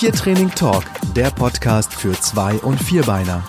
Tiertraining 0.00 0.50
Talk, 0.52 0.84
der 1.14 1.30
Podcast 1.30 1.92
für 1.92 2.12
Zwei- 2.12 2.56
und 2.60 2.82
Vierbeiner. 2.82 3.44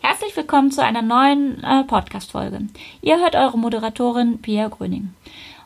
Herzlich 0.00 0.36
willkommen 0.36 0.72
zu 0.72 0.82
einer 0.82 1.02
neuen 1.02 1.62
äh, 1.62 1.84
Podcast-Folge. 1.84 2.62
Ihr 3.00 3.20
hört 3.20 3.36
eure 3.36 3.56
Moderatorin 3.56 4.42
Pia 4.42 4.66
Gröning. 4.66 5.14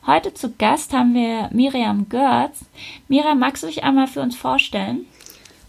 Heute 0.07 0.35
zu 0.35 0.53
Gast 0.53 0.93
haben 0.93 1.15
wir 1.15 1.49
Miriam 1.51 2.11
Görz. 2.11 2.67
Miriam, 3.09 3.39
magst 3.39 3.63
du 3.63 3.69
dich 3.69 3.85
einmal 3.85 4.07
für 4.07 4.21
uns 4.21 4.37
vorstellen? 4.37 5.07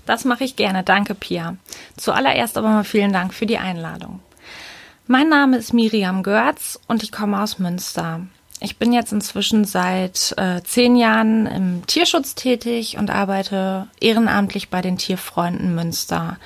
Das 0.05 0.25
mache 0.25 0.43
ich 0.43 0.57
gerne. 0.57 0.84
Danke, 0.84 1.16
Pia. 1.16 1.55
Zuallererst 1.96 2.57
aber 2.57 2.68
mal 2.68 2.84
vielen 2.84 3.14
Dank 3.14 3.34
für 3.34 3.46
die 3.46 3.59
Einladung. 3.59 4.20
Mein 5.07 5.30
Name 5.30 5.55
ist 5.55 5.73
Miriam 5.73 6.21
Görz 6.21 6.82
und 6.89 7.02
ich 7.02 7.14
komme 7.14 7.41
aus 7.41 7.59
Münster. 7.59 8.27
Ich 8.62 8.78
bin 8.78 8.91
jetzt 8.91 9.14
inzwischen 9.14 9.64
seit 9.64 10.34
äh, 10.38 10.62
zehn 10.64 10.98
Jahren 10.98 11.46
im 11.46 11.88
Tierschutz 11.88 12.36
tätig 12.36 12.98
und 12.98 13.10
arbeite 13.10 13.88
ehrenamtlich 14.02 14.70
bei 14.70 14.82
den 14.82 14.97
Tierfreunden 14.97 15.74
Münster. 15.75 16.38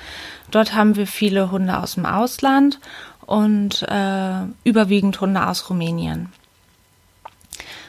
Dort 0.52 0.74
haben 0.74 0.94
wir 0.94 1.08
viele 1.08 1.50
Hunde 1.50 1.76
aus 1.76 1.94
dem 1.94 2.06
Ausland 2.06 2.78
und 3.26 3.82
äh, 3.88 4.44
überwiegend 4.62 5.20
Hunde 5.20 5.44
aus 5.44 5.68
Rumänien. 5.68 6.32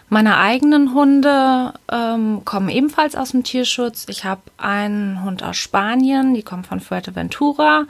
Meine 0.09 0.37
eigenen 0.37 0.93
Hunde 0.93 1.73
ähm, 1.91 2.43
kommen 2.45 2.69
ebenfalls 2.69 3.15
aus 3.15 3.31
dem 3.31 3.43
Tierschutz. 3.43 4.05
Ich 4.07 4.23
habe 4.23 4.41
einen 4.57 5.23
Hund 5.23 5.43
aus 5.43 5.57
Spanien, 5.57 6.33
die 6.33 6.43
kommt 6.43 6.67
von 6.67 6.79
Fuerteventura, 6.79 7.85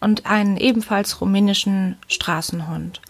und 0.00 0.26
einen 0.26 0.56
ebenfalls 0.56 1.20
rumänischen 1.20 1.96
Straßenhund. 2.06 3.00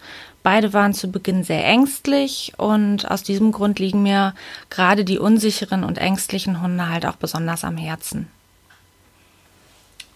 Beide 0.47 0.71
waren 0.71 0.93
zu 0.93 1.11
Beginn 1.11 1.43
sehr 1.43 1.65
ängstlich 1.65 2.53
und 2.55 3.11
aus 3.11 3.21
diesem 3.21 3.51
Grund 3.51 3.79
liegen 3.79 4.01
mir 4.01 4.33
gerade 4.69 5.03
die 5.03 5.19
unsicheren 5.19 5.83
und 5.83 5.97
ängstlichen 5.97 6.61
Hunde 6.61 6.87
halt 6.87 7.05
auch 7.05 7.17
besonders 7.17 7.65
am 7.65 7.75
Herzen. 7.75 8.29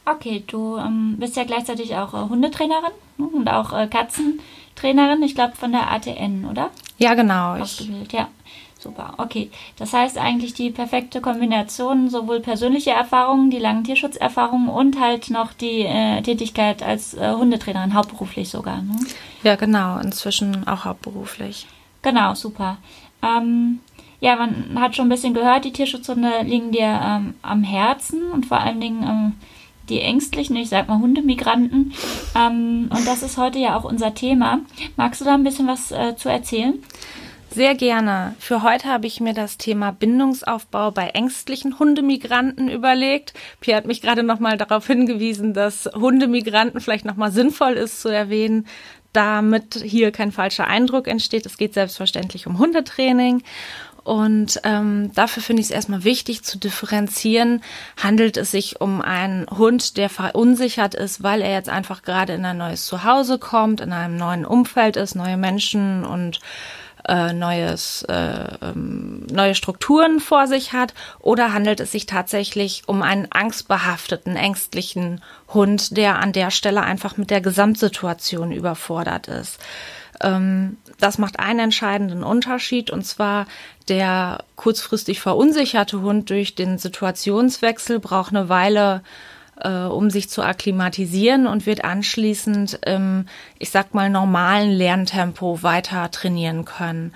Okay, 0.06 0.42
du 0.48 0.78
ähm, 0.78 1.18
bist 1.20 1.36
ja 1.36 1.44
gleichzeitig 1.44 1.98
auch 1.98 2.14
äh, 2.14 2.30
Hundetrainerin 2.30 2.94
ne, 3.18 3.26
und 3.26 3.50
auch 3.50 3.74
äh, 3.74 3.88
Katzentrainerin, 3.88 5.22
ich 5.22 5.36
glaube 5.36 5.58
von 5.58 5.74
der 5.74 5.92
ATN, 5.92 6.46
oder? 6.50 6.70
Ja, 6.98 7.14
genau. 7.14 7.58
Ausgebildet, 7.58 8.14
ja. 8.14 8.30
Super, 8.82 9.14
okay. 9.18 9.52
Das 9.78 9.94
heißt 9.94 10.18
eigentlich 10.18 10.56
die 10.56 10.72
perfekte 10.72 11.22
Kombination, 11.22 12.10
sowohl 12.10 12.40
persönliche 12.40 12.90
Erfahrungen, 12.90 13.52
die 13.52 13.60
langen 13.60 13.84
Tierschutzerfahrungen 13.84 14.70
und 14.70 15.00
halt 15.00 15.30
noch 15.30 15.54
die 15.54 15.82
äh, 15.82 16.22
Tätigkeit 16.24 16.82
als 16.82 17.14
äh, 17.14 17.32
Hundetrainerin, 17.32 17.94
hauptberuflich 17.94 18.50
sogar. 18.50 18.82
Ne? 18.82 18.96
Ja, 19.44 19.56
genau, 19.56 20.00
inzwischen 20.00 20.68
auch 20.68 20.84
hauptberuflich. 20.86 21.68
Genau, 22.02 22.34
super. 22.34 22.78
Ähm, 23.22 23.82
ja, 24.20 24.36
man 24.36 24.80
hat 24.80 24.96
schon 24.96 25.06
ein 25.06 25.10
bisschen 25.10 25.36
gehört, 25.36 25.66
die 25.66 25.74
Tierschutzhunde 25.74 26.42
liegen 26.44 26.72
dir 26.72 27.00
ähm, 27.04 27.36
am 27.44 27.64
Herzen 27.64 28.32
und 28.32 28.48
vor 28.48 28.62
allen 28.62 28.82
Dingen 28.82 29.04
ähm, 29.04 29.34
die 29.90 30.02
ängstlichen, 30.02 30.56
ich 30.56 30.70
sag 30.70 30.88
mal 30.88 30.98
Hundemigranten. 30.98 31.94
Ähm, 32.36 32.90
und 32.90 33.08
das 33.08 33.22
ist 33.22 33.38
heute 33.38 33.60
ja 33.60 33.78
auch 33.78 33.84
unser 33.84 34.16
Thema. 34.16 34.62
Magst 34.96 35.22
du 35.22 35.26
da 35.26 35.36
ein 35.36 35.44
bisschen 35.44 35.68
was 35.68 35.92
äh, 35.92 36.16
zu 36.16 36.30
erzählen? 36.30 36.82
Sehr 37.54 37.76
gerne. 37.76 38.34
Für 38.40 38.64
heute 38.64 38.88
habe 38.88 39.08
ich 39.08 39.20
mir 39.20 39.34
das 39.34 39.58
Thema 39.58 39.92
Bindungsaufbau 39.92 40.92
bei 40.92 41.10
ängstlichen 41.10 41.80
Hundemigranten 41.80 42.70
überlegt. 42.70 43.34
Pierre 43.60 43.76
hat 43.76 43.86
mich 43.86 44.02
gerade 44.02 44.24
nochmal 44.24 44.58
darauf 44.58 44.88
hingewiesen, 44.88 45.54
dass 45.54 45.90
Hundemigranten 45.94 46.80
vielleicht 46.80 47.04
nochmal 47.04 47.34
sinnvoll 47.34 47.74
ist 47.74 48.02
zu 48.02 48.08
erwähnen, 48.08 48.68
damit 49.12 49.76
hier 49.84 50.14
kein 50.14 50.32
falscher 50.32 50.68
Eindruck 50.68 51.10
entsteht. 51.10 51.46
Es 51.46 51.58
geht 51.58 51.74
selbstverständlich 51.74 52.48
um 52.48 52.58
Hundetraining. 52.58 53.44
Und 54.06 54.62
ähm, 54.64 55.12
dafür 55.14 55.44
finde 55.44 55.60
ich 55.62 55.68
es 55.68 55.76
erstmal 55.76 56.06
wichtig 56.06 56.44
zu 56.44 56.58
differenzieren. 56.58 57.62
Handelt 58.02 58.38
es 58.38 58.52
sich 58.52 58.80
um 58.80 59.02
einen 59.02 59.46
Hund, 59.50 59.98
der 59.98 60.10
verunsichert 60.10 60.96
ist, 60.96 61.22
weil 61.22 61.42
er 61.42 61.52
jetzt 61.52 61.70
einfach 61.70 62.02
gerade 62.02 62.32
in 62.32 62.46
ein 62.46 62.58
neues 62.58 62.86
Zuhause 62.86 63.40
kommt, 63.40 63.82
in 63.82 63.92
einem 63.92 64.16
neuen 64.16 64.46
Umfeld 64.46 64.96
ist, 64.96 65.16
neue 65.16 65.38
Menschen 65.38 66.06
und 66.06 66.40
äh, 67.08 67.34
neues, 67.34 68.04
äh, 68.04 68.46
ähm, 68.62 69.26
neue 69.32 69.56
Strukturen 69.56 70.20
vor 70.20 70.48
sich 70.48 70.74
hat 70.74 70.94
oder 71.20 71.54
handelt 71.54 71.80
es 71.80 71.92
sich 71.92 72.06
tatsächlich 72.06 72.84
um 72.88 73.02
einen 73.02 73.28
angstbehafteten, 73.32 74.36
ängstlichen 74.36 75.22
Hund, 75.54 75.98
der 75.98 76.20
an 76.20 76.34
der 76.34 76.52
Stelle 76.52 76.82
einfach 76.82 77.18
mit 77.18 77.30
der 77.30 77.42
Gesamtsituation 77.42 78.52
überfordert 78.52 79.28
ist. 79.28 79.60
Ähm, 80.22 80.78
das 81.00 81.18
macht 81.18 81.40
einen 81.40 81.60
entscheidenden 81.60 82.24
Unterschied 82.24 82.92
und 82.92 83.06
zwar 83.06 83.48
der 83.88 84.44
kurzfristig 84.56 85.20
verunsicherte 85.22 86.02
Hund 86.02 86.30
durch 86.30 86.56
den 86.56 86.78
Situationswechsel 86.78 88.00
braucht 88.00 88.34
eine 88.34 88.48
Weile 88.48 89.02
äh, 89.64 89.86
um 89.86 90.10
sich 90.10 90.30
zu 90.30 90.42
akklimatisieren 90.42 91.48
und 91.48 91.66
wird 91.66 91.84
anschließend 91.84 92.80
im, 92.86 93.26
ich 93.60 93.70
sag 93.70 93.94
mal, 93.94 94.10
normalen 94.10 94.72
Lerntempo 94.72 95.64
weiter 95.64 96.12
trainieren 96.12 96.66
können. 96.66 97.14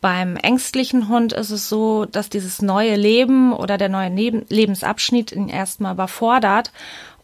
Beim 0.00 0.36
ängstlichen 0.36 1.08
Hund 1.08 1.32
ist 1.32 1.50
es 1.50 1.68
so, 1.68 2.04
dass 2.04 2.28
dieses 2.28 2.62
neue 2.62 2.96
Leben 2.96 3.52
oder 3.52 3.78
der 3.78 3.88
neue 3.88 4.10
Lebensabschnitt 4.48 5.32
ihn 5.32 5.48
erstmal 5.48 5.94
überfordert 5.94 6.70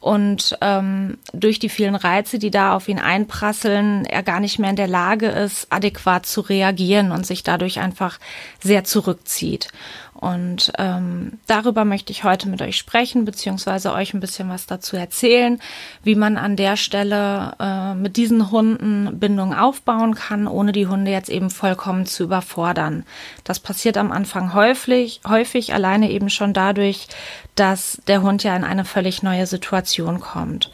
und 0.03 0.59
ähm, 0.60 1.19
durch 1.33 1.60
die 1.60 1.69
vielen 1.69 1.94
Reize, 1.94 2.41
die 2.41 2.50
da 2.50 2.75
auf 2.75 2.89
ihn 2.89 2.99
einprasseln, 2.99 4.04
er 4.04 4.25
gar 4.25 4.41
nicht 4.41 4.59
mehr 4.59 4.71
in 4.71 4.77
der 4.77 4.89
Lage 4.89 5.28
ist, 5.28 5.69
adäquat 5.71 6.27
zu 6.27 6.41
reagieren 6.41 7.12
und 7.12 7.25
sich 7.25 7.44
dadurch 7.44 7.78
einfach 7.78 8.19
sehr 8.60 8.83
zurückzieht. 8.83 9.69
Und 10.14 10.72
ähm, 10.78 11.38
darüber 11.46 11.84
möchte 11.84 12.12
ich 12.12 12.22
heute 12.22 12.48
mit 12.48 12.62
euch 12.62 12.76
sprechen, 12.76 13.24
beziehungsweise 13.24 13.92
euch 13.92 14.14
ein 14.14 14.20
bisschen 14.20 14.48
was 14.50 14.66
dazu 14.66 14.96
erzählen, 14.96 15.58
wie 16.04 16.14
man 16.14 16.36
an 16.36 16.54
der 16.54 16.76
Stelle 16.76 17.54
äh, 17.58 17.94
mit 17.94 18.16
diesen 18.16 18.50
Hunden 18.50 19.18
Bindung 19.18 19.54
aufbauen 19.54 20.14
kann, 20.14 20.46
ohne 20.46 20.72
die 20.72 20.86
Hunde 20.86 21.10
jetzt 21.10 21.30
eben 21.30 21.50
vollkommen 21.50 22.06
zu 22.06 22.24
überfordern. 22.24 23.04
Das 23.42 23.58
passiert 23.58 23.96
am 23.96 24.12
Anfang 24.12 24.54
häufig, 24.54 25.22
häufig 25.26 25.72
alleine 25.72 26.10
eben 26.10 26.30
schon 26.30 26.52
dadurch, 26.52 27.08
dass 27.54 28.00
der 28.06 28.22
Hund 28.22 28.44
ja 28.44 28.54
in 28.54 28.64
eine 28.64 28.84
völlig 28.84 29.22
neue 29.22 29.46
Situation 29.46 30.20
kommt. 30.20 30.70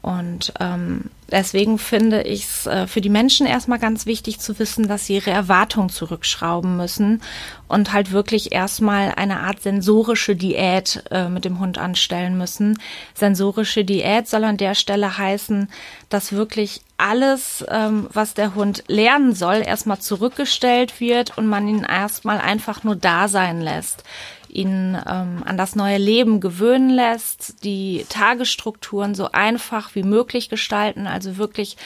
Und 0.00 0.54
ähm, 0.60 1.10
deswegen 1.30 1.78
finde 1.78 2.22
ich 2.22 2.44
es 2.44 2.66
äh, 2.66 2.86
für 2.86 3.00
die 3.00 3.08
Menschen 3.08 3.46
erstmal 3.46 3.78
ganz 3.78 4.06
wichtig 4.06 4.40
zu 4.40 4.58
wissen, 4.58 4.88
dass 4.88 5.06
sie 5.06 5.16
ihre 5.16 5.30
Erwartungen 5.30 5.88
zurückschrauben 5.88 6.76
müssen 6.76 7.22
und 7.68 7.92
halt 7.92 8.12
wirklich 8.12 8.52
erstmal 8.52 9.12
eine 9.16 9.40
Art 9.40 9.62
sensorische 9.62 10.36
Diät 10.36 11.04
äh, 11.10 11.28
mit 11.28 11.44
dem 11.44 11.60
Hund 11.60 11.78
anstellen 11.78 12.38
müssen. 12.38 12.78
Sensorische 13.14 13.84
Diät 13.84 14.28
soll 14.28 14.44
an 14.44 14.56
der 14.56 14.74
Stelle 14.74 15.18
heißen, 15.18 15.68
dass 16.08 16.32
wirklich 16.32 16.80
alles, 16.96 17.64
ähm, 17.68 18.08
was 18.12 18.34
der 18.34 18.54
Hund 18.54 18.84
lernen 18.88 19.34
soll, 19.34 19.62
erstmal 19.64 19.98
zurückgestellt 19.98 21.00
wird 21.00 21.38
und 21.38 21.46
man 21.46 21.68
ihn 21.68 21.84
erstmal 21.84 22.38
einfach 22.38 22.82
nur 22.82 22.96
da 22.96 23.28
sein 23.28 23.60
lässt 23.60 24.04
ihn 24.48 24.96
ähm, 25.06 25.42
an 25.44 25.56
das 25.56 25.76
neue 25.76 25.98
Leben 25.98 26.40
gewöhnen 26.40 26.90
lässt, 26.90 27.64
die 27.64 28.04
Tagesstrukturen 28.08 29.14
so 29.14 29.30
einfach 29.32 29.94
wie 29.94 30.02
möglich 30.02 30.48
gestalten, 30.48 31.06
also 31.18 31.36
wirklich 31.36 31.76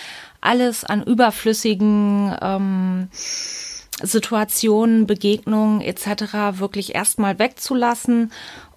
alles 0.43 0.85
an 0.85 1.03
überflüssigen 1.03 2.37
ähm, 2.43 3.09
Situationen, 4.03 5.07
Begegnungen 5.07 5.81
etc. 5.81 6.59
wirklich 6.59 6.95
erstmal 6.95 7.39
wegzulassen 7.39 8.31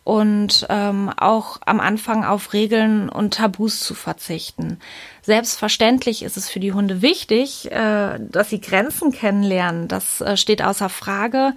und 0.06 0.68
ähm, 0.70 1.10
auch 1.18 1.58
am 1.66 1.80
Anfang 1.80 2.24
auf 2.24 2.54
Regeln 2.54 3.10
und 3.10 3.34
Tabus 3.34 3.80
zu 3.82 3.96
verzichten. 3.96 4.80
Selbstverständlich 5.24 6.22
ist 6.22 6.38
es 6.38 6.48
für 6.48 6.60
die 6.60 6.74
Hunde 6.74 7.02
wichtig, 7.02 7.72
äh, 7.72 8.20
dass 8.20 8.52
sie 8.52 8.62
Grenzen 8.62 9.12
kennenlernen. 9.12 9.88
Das 9.88 10.22
äh, 10.22 10.38
steht 10.38 10.62
außer 10.62 10.90
Frage. 10.90 11.54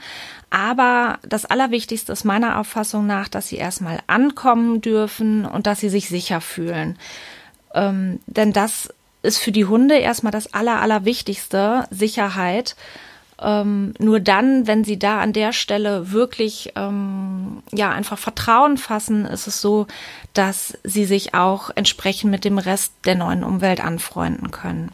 Aber 0.48 1.18
das 1.28 1.44
Allerwichtigste 1.44 2.10
ist 2.10 2.24
meiner 2.24 2.58
Auffassung 2.58 3.06
nach, 3.06 3.28
dass 3.28 3.48
sie 3.48 3.56
erstmal 3.56 4.00
ankommen 4.06 4.80
dürfen 4.80 5.44
und 5.44 5.66
dass 5.66 5.80
sie 5.80 5.90
sich 5.90 6.08
sicher 6.08 6.40
fühlen. 6.40 6.98
Ähm, 7.78 8.18
denn 8.26 8.52
das 8.52 8.92
ist 9.22 9.38
für 9.38 9.52
die 9.52 9.64
Hunde 9.64 9.96
erstmal 9.96 10.32
das 10.32 10.52
Aller, 10.52 10.80
Allerwichtigste, 10.80 11.84
Sicherheit. 11.90 12.76
Ähm, 13.40 13.94
nur 14.00 14.18
dann, 14.18 14.66
wenn 14.66 14.82
sie 14.82 14.98
da 14.98 15.20
an 15.20 15.32
der 15.32 15.52
Stelle 15.52 16.10
wirklich 16.10 16.72
ähm, 16.74 17.62
ja 17.72 17.90
einfach 17.90 18.18
Vertrauen 18.18 18.78
fassen, 18.78 19.26
ist 19.26 19.46
es 19.46 19.60
so, 19.60 19.86
dass 20.34 20.76
sie 20.82 21.04
sich 21.04 21.34
auch 21.34 21.70
entsprechend 21.74 22.32
mit 22.32 22.44
dem 22.44 22.58
Rest 22.58 22.92
der 23.04 23.14
neuen 23.14 23.44
Umwelt 23.44 23.80
anfreunden 23.80 24.50
können. 24.50 24.90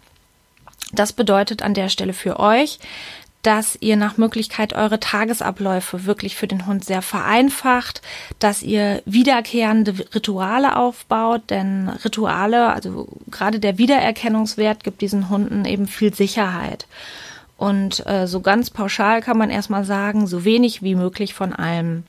Das 0.93 1.13
bedeutet 1.13 1.63
an 1.63 1.75
der 1.75 1.89
Stelle 1.89 2.13
für 2.13 2.39
euch, 2.39 2.79
dass 3.45 3.77
ihr 3.81 3.97
nach 3.97 4.17
Möglichkeit 4.17 4.73
eure 4.73 4.99
Tagesabläufe 4.99 6.07
wirklich 6.07 6.35
für 6.35 6.47
den 6.47 6.67
Hund 6.67 6.85
sehr 6.85 7.03
vereinfacht, 7.03 8.01
dass 8.39 8.63
ihr 8.63 9.03
wiederkehrende 9.05 9.95
Rituale 10.15 10.77
aufbaut, 10.77 11.43
denn 11.51 11.91
Rituale, 12.05 12.73
also 12.73 13.07
gerade 13.31 13.61
der 13.61 13.77
Wiedererkennungswert 13.77 14.83
gibt 14.83 15.03
diesen 15.03 15.29
Hunden 15.29 15.67
eben 15.67 15.87
viel 15.87 16.15
Sicherheit. 16.15 16.87
Und 17.59 18.05
äh, 18.07 18.27
so 18.27 18.41
ganz 18.41 18.71
pauschal 18.71 19.21
kann 19.21 19.39
man 19.39 19.51
erstmal 19.51 19.85
sagen, 19.85 20.27
so 20.27 20.45
wenig 20.45 20.83
wie 20.83 20.95
möglich 20.95 21.35
von 21.35 21.53
allem. 21.53 22.05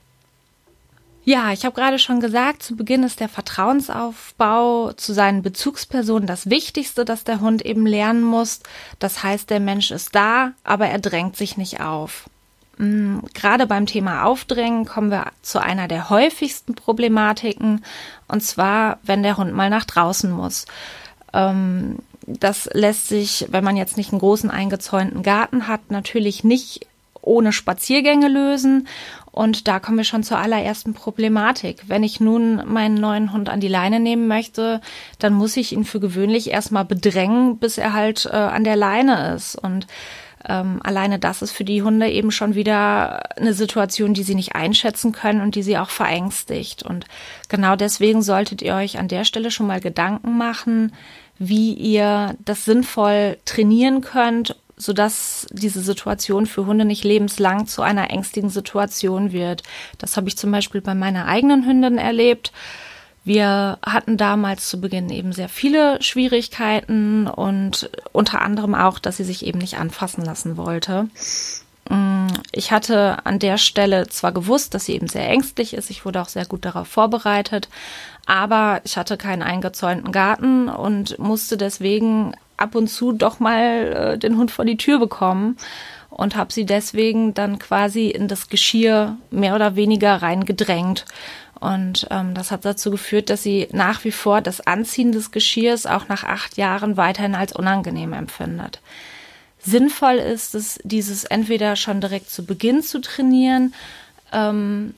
Ja, 1.27 1.51
ich 1.51 1.65
habe 1.65 1.73
gerade 1.73 1.97
schon 1.97 2.19
gesagt, 2.19 2.61
zu 2.61 2.75
Beginn 2.75 3.01
ist 3.01 3.19
der 3.19 3.29
Vertrauensaufbau 3.29 4.93
zu 4.93 5.11
seinen 5.11 5.41
Bezugspersonen 5.41 6.27
das 6.27 6.51
Wichtigste, 6.51 7.03
dass 7.03 7.23
der 7.23 7.41
Hund 7.41 7.65
eben 7.65 7.87
lernen 7.87 8.23
muss. 8.23 8.59
Das 8.99 9.23
heißt, 9.23 9.49
der 9.49 9.59
Mensch 9.59 9.89
ist 9.89 10.13
da, 10.13 10.51
aber 10.63 10.85
er 10.85 10.99
drängt 10.99 11.35
sich 11.35 11.57
nicht 11.57 11.81
auf. 11.81 12.29
Mm, 12.77 13.21
gerade 13.33 13.65
beim 13.65 13.87
Thema 13.87 14.25
Aufdrängen 14.25 14.85
kommen 14.85 15.09
wir 15.09 15.31
zu 15.41 15.59
einer 15.59 15.87
der 15.87 16.11
häufigsten 16.11 16.75
Problematiken, 16.75 17.83
und 18.27 18.41
zwar, 18.41 18.99
wenn 19.01 19.23
der 19.23 19.37
Hund 19.37 19.51
mal 19.51 19.71
nach 19.71 19.85
draußen 19.85 20.29
muss. 20.29 20.67
Ähm, 21.33 21.97
das 22.27 22.69
lässt 22.71 23.07
sich, 23.07 23.47
wenn 23.49 23.63
man 23.63 23.77
jetzt 23.77 23.97
nicht 23.97 24.11
einen 24.11 24.19
großen 24.19 24.51
eingezäunten 24.51 25.23
Garten 25.23 25.67
hat, 25.67 25.89
natürlich 25.89 26.43
nicht 26.43 26.85
ohne 27.25 27.51
Spaziergänge 27.51 28.27
lösen. 28.27 28.87
Und 29.35 29.67
da 29.67 29.81
kommen 29.81 29.97
wir 29.97 30.05
schon 30.05 30.23
zur 30.23 30.37
allerersten 30.37 30.93
Problematik. 30.93 31.83
Wenn 31.87 32.03
ich 32.03 32.21
nun 32.21 32.63
meinen 32.71 32.95
neuen 32.95 33.33
Hund 33.33 33.49
an 33.49 33.59
die 33.59 33.67
Leine 33.67 33.99
nehmen 33.99 34.29
möchte, 34.29 34.79
dann 35.19 35.33
muss 35.33 35.57
ich 35.57 35.73
ihn 35.73 35.83
für 35.83 35.99
gewöhnlich 35.99 36.51
erstmal 36.51 36.85
bedrängen, 36.85 37.57
bis 37.57 37.77
er 37.77 37.91
halt 37.91 38.25
äh, 38.27 38.29
an 38.29 38.63
der 38.63 38.77
Leine 38.77 39.35
ist. 39.35 39.55
Und 39.55 39.87
ähm, 40.47 40.79
alleine 40.85 41.19
das 41.19 41.41
ist 41.41 41.51
für 41.51 41.65
die 41.65 41.83
Hunde 41.83 42.09
eben 42.09 42.31
schon 42.31 42.55
wieder 42.55 43.37
eine 43.37 43.53
Situation, 43.53 44.13
die 44.13 44.23
sie 44.23 44.35
nicht 44.35 44.55
einschätzen 44.55 45.11
können 45.11 45.41
und 45.41 45.55
die 45.55 45.63
sie 45.63 45.77
auch 45.77 45.89
verängstigt. 45.89 46.83
Und 46.83 47.03
genau 47.49 47.75
deswegen 47.75 48.21
solltet 48.21 48.61
ihr 48.61 48.75
euch 48.75 48.99
an 48.99 49.09
der 49.09 49.25
Stelle 49.25 49.51
schon 49.51 49.67
mal 49.67 49.81
Gedanken 49.81 50.37
machen, 50.37 50.93
wie 51.37 51.73
ihr 51.73 52.37
das 52.45 52.63
sinnvoll 52.63 53.35
trainieren 53.43 53.99
könnt 53.99 54.55
sodass 54.77 55.47
diese 55.51 55.81
Situation 55.81 56.45
für 56.45 56.65
Hunde 56.65 56.85
nicht 56.85 57.03
lebenslang 57.03 57.67
zu 57.67 57.81
einer 57.81 58.09
ängstigen 58.09 58.49
Situation 58.49 59.31
wird. 59.31 59.63
Das 59.97 60.17
habe 60.17 60.27
ich 60.27 60.37
zum 60.37 60.51
Beispiel 60.51 60.81
bei 60.81 60.95
meiner 60.95 61.25
eigenen 61.25 61.65
Hündin 61.65 61.97
erlebt. 61.97 62.51
Wir 63.23 63.79
hatten 63.83 64.17
damals 64.17 64.69
zu 64.69 64.79
Beginn 64.79 65.09
eben 65.09 65.33
sehr 65.33 65.49
viele 65.49 66.01
Schwierigkeiten 66.03 67.27
und 67.27 67.89
unter 68.11 68.41
anderem 68.41 68.75
auch, 68.75 68.99
dass 68.99 69.17
sie 69.17 69.23
sich 69.23 69.45
eben 69.45 69.57
nicht 69.57 69.79
anfassen 69.79 70.23
lassen 70.23 70.57
wollte. 70.57 71.07
Mm, 71.89 72.27
ich 72.51 72.71
hatte 72.71 73.25
an 73.25 73.39
der 73.39 73.57
Stelle 73.57 74.07
zwar 74.07 74.31
gewusst, 74.31 74.75
dass 74.75 74.85
sie 74.85 74.93
eben 74.93 75.07
sehr 75.07 75.27
ängstlich 75.27 75.73
ist, 75.73 75.89
ich 75.89 76.05
wurde 76.05 76.21
auch 76.21 76.29
sehr 76.29 76.45
gut 76.45 76.65
darauf 76.65 76.87
vorbereitet, 76.87 77.67
aber 78.27 78.81
ich 78.83 78.95
hatte 78.95 79.17
keinen 79.17 79.41
eingezäunten 79.41 80.11
Garten 80.11 80.69
und 80.69 81.17
musste 81.17 81.57
deswegen 81.57 82.35
ab 82.57 82.75
und 82.75 82.87
zu 82.87 83.11
doch 83.11 83.39
mal 83.39 84.13
äh, 84.13 84.17
den 84.17 84.37
Hund 84.37 84.51
vor 84.51 84.65
die 84.65 84.77
Tür 84.77 84.99
bekommen 84.99 85.57
und 86.09 86.35
habe 86.35 86.53
sie 86.53 86.65
deswegen 86.65 87.33
dann 87.33 87.59
quasi 87.59 88.07
in 88.07 88.27
das 88.27 88.49
Geschirr 88.49 89.17
mehr 89.31 89.55
oder 89.55 89.75
weniger 89.75 90.21
reingedrängt. 90.21 91.05
Und 91.59 92.07
ähm, 92.11 92.33
das 92.33 92.51
hat 92.51 92.65
dazu 92.65 92.91
geführt, 92.91 93.29
dass 93.29 93.43
sie 93.43 93.67
nach 93.71 94.03
wie 94.03 94.11
vor 94.11 94.41
das 94.41 94.65
Anziehen 94.65 95.11
des 95.11 95.31
Geschirrs 95.31 95.85
auch 95.85 96.07
nach 96.07 96.23
acht 96.23 96.57
Jahren 96.57 96.97
weiterhin 96.97 97.35
als 97.35 97.53
unangenehm 97.53 98.13
empfindet. 98.13 98.81
Sinnvoll 99.59 100.15
ist 100.15 100.53
es, 100.53 100.79
dieses 100.83 101.23
entweder 101.23 101.75
schon 101.75 102.01
direkt 102.01 102.29
zu 102.29 102.45
Beginn 102.45 102.83
zu 102.83 103.01
trainieren, 103.01 103.73
ähm, 104.31 104.93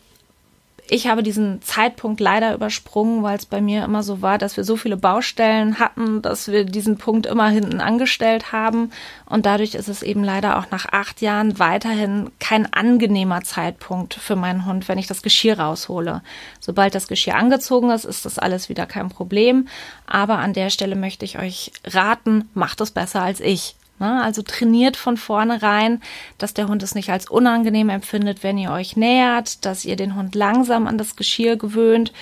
ich 0.90 1.08
habe 1.08 1.24
diesen 1.24 1.62
Zeitpunkt 1.62 2.20
leider 2.20 2.54
übersprungen, 2.54 3.24
weil 3.24 3.38
es 3.38 3.46
bei 3.46 3.62
mir 3.62 3.84
immer 3.84 4.04
so 4.04 4.22
war, 4.22 4.38
dass 4.38 4.58
wir 4.58 4.64
so 4.64 4.76
viele 4.76 4.98
Baustellen 4.98 5.80
hatten, 5.80 6.22
dass 6.22 6.48
wir 6.48 6.64
diesen 6.64 6.98
Punkt 6.98 7.26
immer 7.26 7.50
hinten 7.50 7.82
angestellt 7.82 8.52
haben. 8.52 8.92
Und 9.26 9.46
dadurch 9.46 9.76
ist 9.76 9.90
es 9.90 10.04
eben 10.04 10.24
leider 10.24 10.58
auch 10.58 10.72
nach 10.72 10.86
acht 10.92 11.22
Jahren 11.22 11.60
weiterhin 11.60 12.30
kein 12.40 12.72
angenehmer 12.72 13.42
Zeitpunkt 13.44 14.14
für 14.14 14.36
meinen 14.36 14.66
Hund, 14.66 14.88
wenn 14.88 14.98
ich 14.98 15.08
das 15.08 15.22
Geschirr 15.22 15.60
raushole. 15.60 16.22
Sobald 16.60 16.96
das 16.96 17.08
Geschirr 17.08 17.36
angezogen 17.36 17.92
ist, 17.92 18.06
ist 18.06 18.26
das 18.26 18.40
alles 18.40 18.70
wieder 18.70 18.86
kein 18.86 19.10
Problem. 19.10 19.68
Aber 20.06 20.40
an 20.40 20.54
der 20.54 20.70
Stelle 20.70 20.96
möchte 20.96 21.26
ich 21.26 21.38
euch 21.38 21.72
raten, 21.86 22.50
macht 22.54 22.82
es 22.82 22.92
besser 22.92 23.22
als 23.22 23.42
ich. 23.42 23.76
Ne? 24.00 24.22
Also 24.22 24.42
trainiert 24.42 24.98
von 24.98 25.18
vornherein, 25.18 26.02
dass 26.38 26.54
der 26.54 26.68
Hund 26.68 26.84
es 26.84 26.96
nicht 26.96 27.10
als 27.10 27.30
unangenehm 27.30 27.90
empfindet, 27.90 28.44
wenn 28.44 28.58
ihr 28.58 28.72
euch 28.72 28.96
nähert, 28.96 29.66
dass 29.66 29.86
ihr 29.86 29.96
den 29.96 30.16
Hund 30.16 30.36
langsam 30.36 30.88
an 30.88 30.98
das 30.98 31.16
Geschirr 31.16 31.56
gewöhnt, 31.56 32.14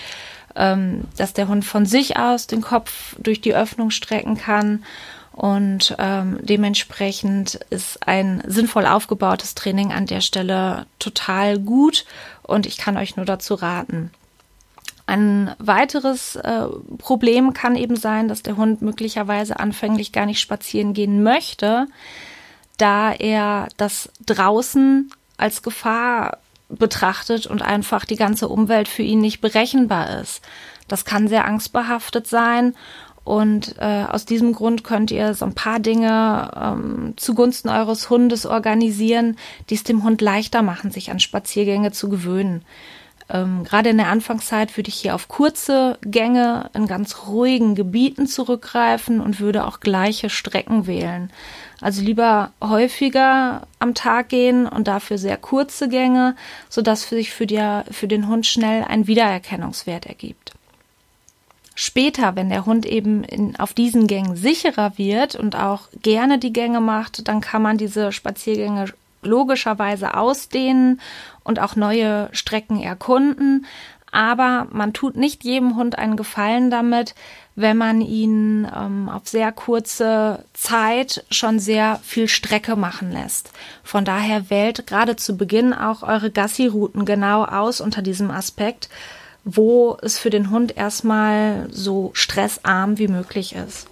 ähm, 0.56 1.02
dass 1.18 1.34
der 1.34 1.48
Hund 1.48 1.66
von 1.66 1.86
sich 1.86 2.18
aus 2.18 2.48
den 2.48 2.62
Kopf 2.62 3.16
durch 3.20 3.42
die 3.42 3.56
Öffnung 3.56 3.92
strecken 3.92 4.38
kann. 4.38 4.84
Und 5.34 5.94
ähm, 6.00 6.40
dementsprechend 6.44 7.56
ist 7.70 8.08
ein 8.08 8.42
sinnvoll 8.48 8.86
aufgebautes 8.86 9.54
Training 9.54 9.92
an 9.92 10.06
der 10.06 10.22
Stelle 10.22 10.86
total 10.98 11.60
gut 11.60 12.06
und 12.42 12.66
ich 12.66 12.78
kann 12.78 12.96
euch 12.96 13.18
nur 13.18 13.26
dazu 13.26 13.56
raten. 13.56 14.12
Ein 15.08 15.54
weiteres 15.60 16.36
äh, 16.36 16.66
Problem 16.98 17.54
kann 17.54 17.76
eben 17.76 17.96
sein, 17.96 18.28
dass 18.28 18.42
der 18.42 18.58
Hund 18.58 18.82
möglicherweise 18.82 19.60
anfänglich 19.60 20.12
gar 20.12 20.26
nicht 20.26 20.40
spazieren 20.40 20.94
gehen 20.94 21.22
möchte, 21.22 21.88
da 22.78 23.12
er 23.14 23.68
das 23.78 24.10
draußen 24.26 25.12
als 25.38 25.62
Gefahr 25.62 26.40
betrachtet 26.70 27.46
und 27.46 27.62
einfach 27.62 28.06
die 28.06 28.16
ganze 28.16 28.48
Umwelt 28.48 28.88
für 28.88 29.04
ihn 29.04 29.20
nicht 29.20 29.42
berechenbar 29.42 30.20
ist. 30.22 30.44
Das 30.88 31.06
kann 31.06 31.28
sehr 31.28 31.46
angstbehaftet 31.46 32.28
sein 32.28 32.74
und 33.26 33.76
äh, 33.80 34.06
aus 34.08 34.26
diesem 34.26 34.54
Grund 34.54 34.84
könnt 34.84 35.10
ihr 35.10 35.34
so 35.34 35.46
ein 35.46 35.56
paar 35.56 35.80
Dinge 35.80 36.52
ähm, 36.56 37.14
zugunsten 37.18 37.70
eures 37.70 38.10
Hundes 38.12 38.46
organisieren, 38.46 39.38
die 39.70 39.76
es 39.76 39.84
dem 39.84 40.04
Hund 40.04 40.22
leichter 40.22 40.62
machen, 40.62 40.92
sich 40.92 41.10
an 41.10 41.20
Spaziergänge 41.20 41.92
zu 41.92 42.08
gewöhnen. 42.08 42.64
Ähm, 43.30 43.64
Gerade 43.64 43.90
in 43.90 43.98
der 43.98 44.10
Anfangszeit 44.10 44.76
würde 44.78 44.90
ich 44.90 44.96
hier 44.96 45.16
auf 45.16 45.28
kurze 45.28 45.98
Gänge 46.02 46.70
in 46.74 46.88
ganz 46.88 47.28
ruhigen 47.28 47.76
Gebieten 47.76 48.28
zurückgreifen 48.28 49.20
und 49.20 49.40
würde 49.40 49.66
auch 49.66 49.80
gleiche 49.80 50.30
Strecken 50.30 50.86
wählen. 50.86 51.32
Also 51.82 52.02
lieber 52.02 52.52
häufiger 52.62 53.68
am 53.80 53.94
Tag 53.96 54.30
gehen 54.30 54.68
und 54.68 54.88
dafür 54.88 55.18
sehr 55.18 55.38
kurze 55.38 55.90
Gänge, 55.90 56.36
sodass 56.70 57.10
sich 57.10 57.32
für, 57.32 57.48
die, 57.48 57.82
für 57.92 58.08
den 58.08 58.28
Hund 58.28 58.46
schnell 58.46 58.84
ein 58.84 59.08
Wiedererkennungswert 59.08 60.06
ergibt. 60.06 60.54
Später, 61.78 62.38
wenn 62.38 62.50
der 62.50 62.66
Hund 62.66 62.86
eben 62.86 63.26
in, 63.26 63.58
auf 63.58 63.74
diesen 63.74 64.08
Gängen 64.08 64.38
sicherer 64.38 64.98
wird 64.98 65.36
und 65.36 65.58
auch 65.58 65.90
gerne 66.02 66.40
die 66.40 66.54
Gänge 66.54 66.80
macht, 66.80 67.28
dann 67.28 67.42
kann 67.42 67.62
man 67.62 67.78
diese 67.78 68.14
Spaziergänge 68.14 68.86
logischerweise 69.22 70.14
ausdehnen 70.16 71.02
und 71.46 71.60
auch 71.60 71.78
neue 71.78 72.28
Strecken 72.34 72.82
erkunden. 72.82 73.66
Aber 74.12 74.68
man 74.72 74.94
tut 74.94 75.16
nicht 75.16 75.44
jedem 75.44 75.76
Hund 75.76 75.98
einen 75.98 76.18
Gefallen 76.18 76.70
damit, 76.70 77.16
wenn 77.56 77.78
man 77.78 78.02
ihn 78.02 78.68
ähm, 78.76 79.10
auf 79.10 79.28
sehr 79.28 79.52
kurze 79.52 80.44
Zeit 80.54 81.26
schon 81.30 81.60
sehr 81.60 82.00
viel 82.04 82.28
Strecke 82.28 82.76
machen 82.76 83.12
lässt. 83.12 83.52
Von 83.84 84.06
daher 84.06 84.50
wählt 84.50 84.88
gerade 84.88 85.16
zu 85.16 85.38
Beginn 85.38 85.74
auch 85.74 86.04
eure 86.04 86.32
Gassi-Routen 86.32 87.06
genau 87.06 87.46
aus 87.46 87.80
unter 87.80 88.02
diesem 88.02 88.32
Aspekt, 88.32 88.90
wo 89.44 89.98
es 90.02 90.18
für 90.18 90.30
den 90.30 90.50
Hund 90.50 90.76
erstmal 90.76 91.68
so 91.72 92.12
stressarm 92.14 92.98
wie 92.98 93.08
möglich 93.08 93.56
ist. 93.56 93.88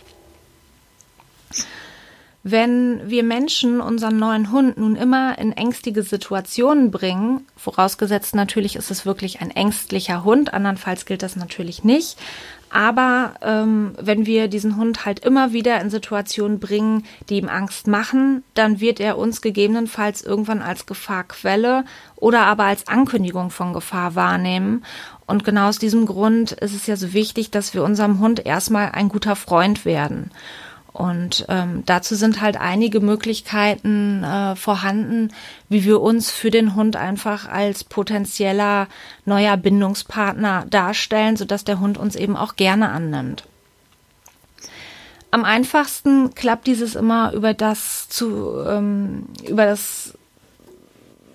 Wenn 2.46 3.10
wir 3.10 3.24
Menschen 3.24 3.80
unseren 3.80 4.18
neuen 4.18 4.52
Hund 4.52 4.78
nun 4.78 4.98
immer 4.98 5.38
in 5.40 5.54
ängstige 5.54 6.04
Situationen 6.04 6.92
bringen, 6.92 7.48
vorausgesetzt 7.56 8.36
natürlich 8.36 8.76
ist 8.76 8.92
es 8.92 9.06
wirklich 9.06 9.40
ein 9.40 9.50
ängstlicher 9.50 10.26
Hund, 10.26 10.54
andernfalls 10.54 11.06
gilt 11.06 11.24
das 11.24 11.38
natürlich 11.38 11.86
nicht, 11.86 12.18
aber 12.70 13.36
ähm, 13.42 13.94
wenn 14.02 14.26
wir 14.26 14.50
diesen 14.50 14.76
Hund 14.76 15.06
halt 15.06 15.20
immer 15.20 15.54
wieder 15.54 15.80
in 15.80 15.90
Situationen 15.90 16.60
bringen, 16.60 17.06
die 17.30 17.38
ihm 17.38 17.48
Angst 17.48 17.88
machen, 17.88 18.44
dann 18.56 18.82
wird 18.82 19.00
er 19.00 19.18
uns 19.18 19.42
gegebenenfalls 19.42 20.22
irgendwann 20.22 20.62
als 20.62 20.86
Gefahrquelle 20.86 21.86
oder 22.16 22.42
aber 22.42 22.64
als 22.64 22.88
Ankündigung 22.88 23.52
von 23.52 23.74
Gefahr 23.74 24.16
wahrnehmen. 24.16 24.84
Und 25.28 25.46
genau 25.46 25.70
aus 25.70 25.78
diesem 25.78 26.08
Grund 26.08 26.52
ist 26.52 26.76
es 26.76 26.88
ja 26.88 26.98
so 26.98 27.14
wichtig, 27.14 27.52
dass 27.52 27.74
wir 27.74 27.84
unserem 27.84 28.20
Hund 28.20 28.46
erstmal 28.46 28.92
ein 28.92 29.08
guter 29.08 29.38
Freund 29.38 29.86
werden. 29.86 30.32
Und 30.94 31.46
ähm, 31.50 31.82
dazu 31.88 32.14
sind 32.14 32.40
halt 32.40 32.56
einige 32.56 33.00
Möglichkeiten 33.00 34.24
äh, 34.24 34.56
vorhanden, 34.56 35.34
wie 35.68 35.86
wir 35.86 36.00
uns 36.00 36.30
für 36.30 36.52
den 36.52 36.76
Hund 36.76 36.96
einfach 36.96 37.50
als 37.50 37.84
potenzieller 37.84 38.88
neuer 39.26 39.58
Bindungspartner 39.58 40.66
darstellen, 40.70 41.36
sodass 41.36 41.66
der 41.66 41.80
Hund 41.80 41.98
uns 41.98 42.16
eben 42.16 42.38
auch 42.38 42.56
gerne 42.56 42.90
annimmt. 42.90 43.44
Am 45.32 45.46
einfachsten 45.46 46.36
klappt 46.36 46.68
dieses 46.68 46.94
immer 46.94 47.34
über 47.34 47.56
das 47.56 48.08
zu 48.08 48.64
ähm, 48.68 49.26
über 49.50 49.66
das 49.66 50.14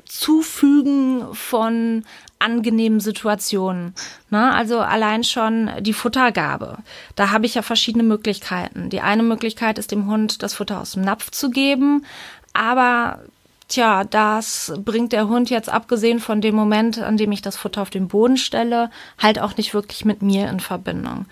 Zufügen 0.05 1.35
von 1.35 2.05
angenehmen 2.38 3.00
Situationen. 3.00 3.95
Ne? 4.30 4.52
Also 4.54 4.78
allein 4.78 5.25
schon 5.25 5.71
die 5.80 5.92
Futtergabe. 5.92 6.78
Da 7.16 7.30
habe 7.30 7.47
ich 7.47 7.54
ja 7.54 7.62
verschiedene 7.62 8.04
Möglichkeiten. 8.04 8.90
Die 8.90 9.00
eine 9.00 9.23
Möglichkeit 9.23 9.78
ist 9.78 9.90
dem 9.90 10.07
Hund 10.07 10.42
das 10.42 10.54
Futter 10.54 10.80
aus 10.80 10.92
dem 10.92 11.02
Napf 11.02 11.30
zu 11.30 11.50
geben, 11.50 12.04
aber 12.52 13.21
tja, 13.68 14.04
das 14.04 14.73
bringt 14.85 15.12
der 15.12 15.28
Hund 15.28 15.50
jetzt 15.50 15.68
abgesehen 15.68 16.21
von 16.21 16.40
dem 16.40 16.54
Moment, 16.54 16.99
an 16.99 17.16
dem 17.16 17.33
ich 17.33 17.42
das 17.42 17.57
Futter 17.57 17.83
auf 17.83 17.90
den 17.90 18.09
Boden 18.09 18.37
stelle, 18.37 18.90
halt 19.18 19.38
auch 19.38 19.57
nicht 19.57 19.75
wirklich 19.75 20.04
mit 20.04 20.23
mir 20.23 20.49
in 20.49 20.61
Verbindung. 20.61 21.26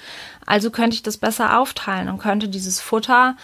Also 0.45 0.71
könnte 0.71 0.95
ich 0.95 1.03
das 1.03 1.17
besser 1.17 1.59
aufteilen 1.59 2.09
und 2.09 2.19
könnte 2.19 2.49
dieses 2.49 2.81
Futter 2.81 3.37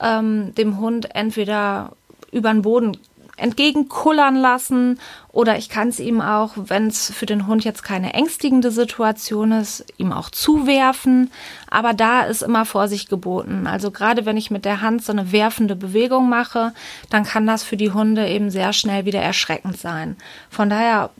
ähm, 0.00 0.54
dem 0.54 0.78
Hund 0.78 1.14
entweder 1.14 1.92
über 2.32 2.50
den 2.50 2.62
Boden 2.62 2.96
entgegenkullern 3.40 4.36
lassen 4.36 4.98
oder 5.32 5.56
ich 5.56 5.68
kann 5.68 5.88
es 5.88 6.00
ihm 6.00 6.20
auch, 6.20 6.52
wenn 6.56 6.88
es 6.88 7.12
für 7.12 7.26
den 7.26 7.46
Hund 7.46 7.64
jetzt 7.64 7.84
keine 7.84 8.14
ängstigende 8.14 8.72
Situation 8.72 9.52
ist, 9.52 9.84
ihm 9.96 10.12
auch 10.12 10.30
zuwerfen. 10.30 11.30
Aber 11.70 11.94
da 11.94 12.22
ist 12.22 12.42
immer 12.42 12.64
Vorsicht 12.64 13.08
geboten. 13.08 13.68
Also 13.68 13.92
gerade 13.92 14.26
wenn 14.26 14.36
ich 14.36 14.50
mit 14.50 14.64
der 14.64 14.80
Hand 14.80 15.04
so 15.04 15.12
eine 15.12 15.30
werfende 15.30 15.76
Bewegung 15.76 16.28
mache, 16.28 16.72
dann 17.10 17.24
kann 17.24 17.46
das 17.46 17.62
für 17.62 17.76
die 17.76 17.92
Hunde 17.92 18.26
eben 18.26 18.50
sehr 18.50 18.72
schnell 18.72 19.04
wieder 19.04 19.20
erschreckend 19.20 19.78
sein. 19.78 20.16
Von 20.50 20.68
daher 20.68 21.10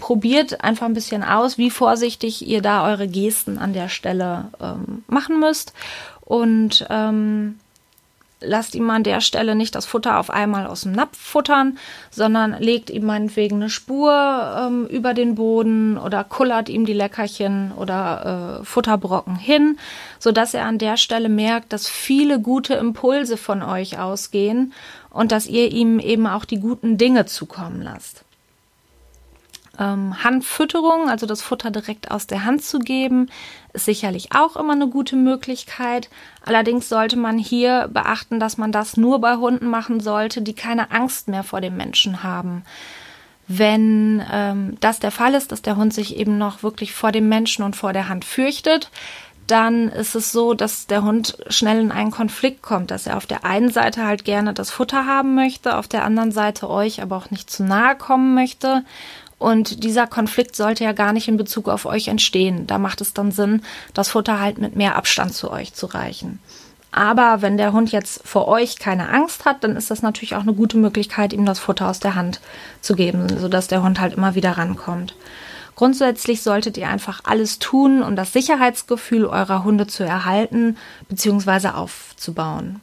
probiert 0.00 0.64
einfach 0.64 0.86
ein 0.86 0.94
bisschen 0.94 1.22
aus, 1.22 1.56
wie 1.56 1.70
vorsichtig 1.70 2.46
ihr 2.46 2.62
da 2.62 2.84
eure 2.84 3.06
Gesten 3.06 3.58
an 3.58 3.72
der 3.72 3.88
Stelle 3.88 4.46
ähm, 4.60 5.04
machen 5.06 5.38
müsst. 5.38 5.72
Und 6.24 6.84
ähm, 6.90 7.60
lasst 8.44 8.74
ihm 8.74 8.88
an 8.90 9.02
der 9.02 9.20
Stelle 9.20 9.54
nicht 9.54 9.74
das 9.74 9.86
Futter 9.86 10.18
auf 10.18 10.30
einmal 10.30 10.66
aus 10.66 10.82
dem 10.82 10.92
Napf 10.92 11.18
futtern, 11.18 11.78
sondern 12.10 12.56
legt 12.58 12.90
ihm 12.90 13.04
meinetwegen 13.04 13.56
eine 13.56 13.70
Spur 13.70 14.12
ähm, 14.12 14.86
über 14.86 15.14
den 15.14 15.34
Boden 15.34 15.98
oder 15.98 16.24
kullert 16.24 16.68
ihm 16.68 16.86
die 16.86 16.92
Leckerchen 16.92 17.72
oder 17.72 18.60
äh, 18.60 18.64
Futterbrocken 18.64 19.36
hin, 19.36 19.78
sodass 20.18 20.54
er 20.54 20.66
an 20.66 20.78
der 20.78 20.96
Stelle 20.96 21.28
merkt, 21.28 21.72
dass 21.72 21.88
viele 21.88 22.40
gute 22.40 22.74
Impulse 22.74 23.36
von 23.36 23.62
euch 23.62 23.98
ausgehen 23.98 24.72
und 25.10 25.32
dass 25.32 25.46
ihr 25.46 25.70
ihm 25.72 25.98
eben 25.98 26.26
auch 26.26 26.44
die 26.44 26.60
guten 26.60 26.98
Dinge 26.98 27.26
zukommen 27.26 27.82
lasst. 27.82 28.24
Ähm, 29.82 30.22
Handfütterung, 30.22 31.08
also 31.08 31.26
das 31.26 31.42
Futter 31.42 31.70
direkt 31.70 32.10
aus 32.10 32.28
der 32.28 32.44
Hand 32.44 32.62
zu 32.62 32.78
geben, 32.78 33.28
ist 33.72 33.86
sicherlich 33.86 34.28
auch 34.32 34.54
immer 34.54 34.74
eine 34.74 34.86
gute 34.86 35.16
Möglichkeit. 35.16 36.08
Allerdings 36.44 36.88
sollte 36.88 37.16
man 37.16 37.36
hier 37.38 37.88
beachten, 37.92 38.38
dass 38.38 38.58
man 38.58 38.70
das 38.70 38.96
nur 38.96 39.20
bei 39.20 39.36
Hunden 39.36 39.66
machen 39.66 39.98
sollte, 39.98 40.40
die 40.40 40.54
keine 40.54 40.92
Angst 40.92 41.26
mehr 41.26 41.42
vor 41.42 41.60
dem 41.60 41.76
Menschen 41.76 42.22
haben. 42.22 42.62
Wenn 43.48 44.24
ähm, 44.30 44.76
das 44.78 45.00
der 45.00 45.10
Fall 45.10 45.34
ist, 45.34 45.50
dass 45.50 45.62
der 45.62 45.76
Hund 45.76 45.92
sich 45.92 46.16
eben 46.16 46.38
noch 46.38 46.62
wirklich 46.62 46.92
vor 46.92 47.10
dem 47.10 47.28
Menschen 47.28 47.64
und 47.64 47.74
vor 47.74 47.92
der 47.92 48.08
Hand 48.08 48.24
fürchtet, 48.24 48.90
dann 49.46 49.88
ist 49.88 50.14
es 50.14 50.32
so, 50.32 50.54
dass 50.54 50.86
der 50.86 51.02
Hund 51.02 51.36
schnell 51.48 51.80
in 51.80 51.92
einen 51.92 52.10
Konflikt 52.10 52.62
kommt, 52.62 52.90
dass 52.90 53.06
er 53.06 53.16
auf 53.16 53.26
der 53.26 53.44
einen 53.44 53.70
Seite 53.70 54.04
halt 54.04 54.24
gerne 54.24 54.54
das 54.54 54.70
Futter 54.70 55.06
haben 55.06 55.34
möchte, 55.34 55.76
auf 55.76 55.88
der 55.88 56.04
anderen 56.04 56.32
Seite 56.32 56.70
euch 56.70 57.02
aber 57.02 57.16
auch 57.16 57.30
nicht 57.30 57.50
zu 57.50 57.64
nahe 57.64 57.96
kommen 57.96 58.34
möchte 58.34 58.84
und 59.42 59.82
dieser 59.82 60.06
Konflikt 60.06 60.54
sollte 60.54 60.84
ja 60.84 60.92
gar 60.92 61.12
nicht 61.12 61.26
in 61.26 61.36
Bezug 61.36 61.68
auf 61.68 61.84
euch 61.84 62.06
entstehen. 62.06 62.68
Da 62.68 62.78
macht 62.78 63.00
es 63.00 63.12
dann 63.12 63.32
Sinn, 63.32 63.62
das 63.92 64.08
Futter 64.08 64.38
halt 64.38 64.58
mit 64.58 64.76
mehr 64.76 64.94
Abstand 64.94 65.34
zu 65.34 65.50
euch 65.50 65.74
zu 65.74 65.86
reichen. 65.86 66.38
Aber 66.92 67.42
wenn 67.42 67.56
der 67.56 67.72
Hund 67.72 67.90
jetzt 67.90 68.20
vor 68.24 68.46
euch 68.46 68.78
keine 68.78 69.08
Angst 69.08 69.44
hat, 69.44 69.64
dann 69.64 69.74
ist 69.74 69.90
das 69.90 70.00
natürlich 70.00 70.36
auch 70.36 70.42
eine 70.42 70.52
gute 70.52 70.76
Möglichkeit, 70.76 71.32
ihm 71.32 71.44
das 71.44 71.58
Futter 71.58 71.88
aus 71.88 71.98
der 71.98 72.14
Hand 72.14 72.40
zu 72.80 72.94
geben, 72.94 73.36
sodass 73.36 73.66
der 73.66 73.82
Hund 73.82 73.98
halt 73.98 74.14
immer 74.14 74.36
wieder 74.36 74.52
rankommt. 74.52 75.16
Grundsätzlich 75.74 76.42
solltet 76.42 76.76
ihr 76.76 76.88
einfach 76.88 77.20
alles 77.24 77.58
tun, 77.58 78.02
um 78.02 78.14
das 78.14 78.32
Sicherheitsgefühl 78.32 79.24
eurer 79.24 79.64
Hunde 79.64 79.86
zu 79.86 80.04
erhalten 80.04 80.76
bzw. 81.08 81.68
aufzubauen. 81.68 82.80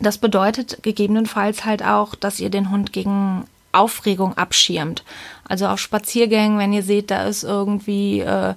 Das 0.00 0.18
bedeutet 0.18 0.82
gegebenenfalls 0.82 1.64
halt 1.64 1.82
auch, 1.82 2.14
dass 2.14 2.38
ihr 2.38 2.50
den 2.50 2.70
Hund 2.70 2.92
gegen 2.92 3.46
Aufregung 3.72 4.36
abschirmt. 4.36 5.04
Also 5.48 5.66
auf 5.66 5.80
Spaziergängen, 5.80 6.58
wenn 6.58 6.72
ihr 6.72 6.82
seht, 6.82 7.10
da 7.10 7.24
ist 7.24 7.44
irgendwie 7.44 8.20
äh, 8.20 8.54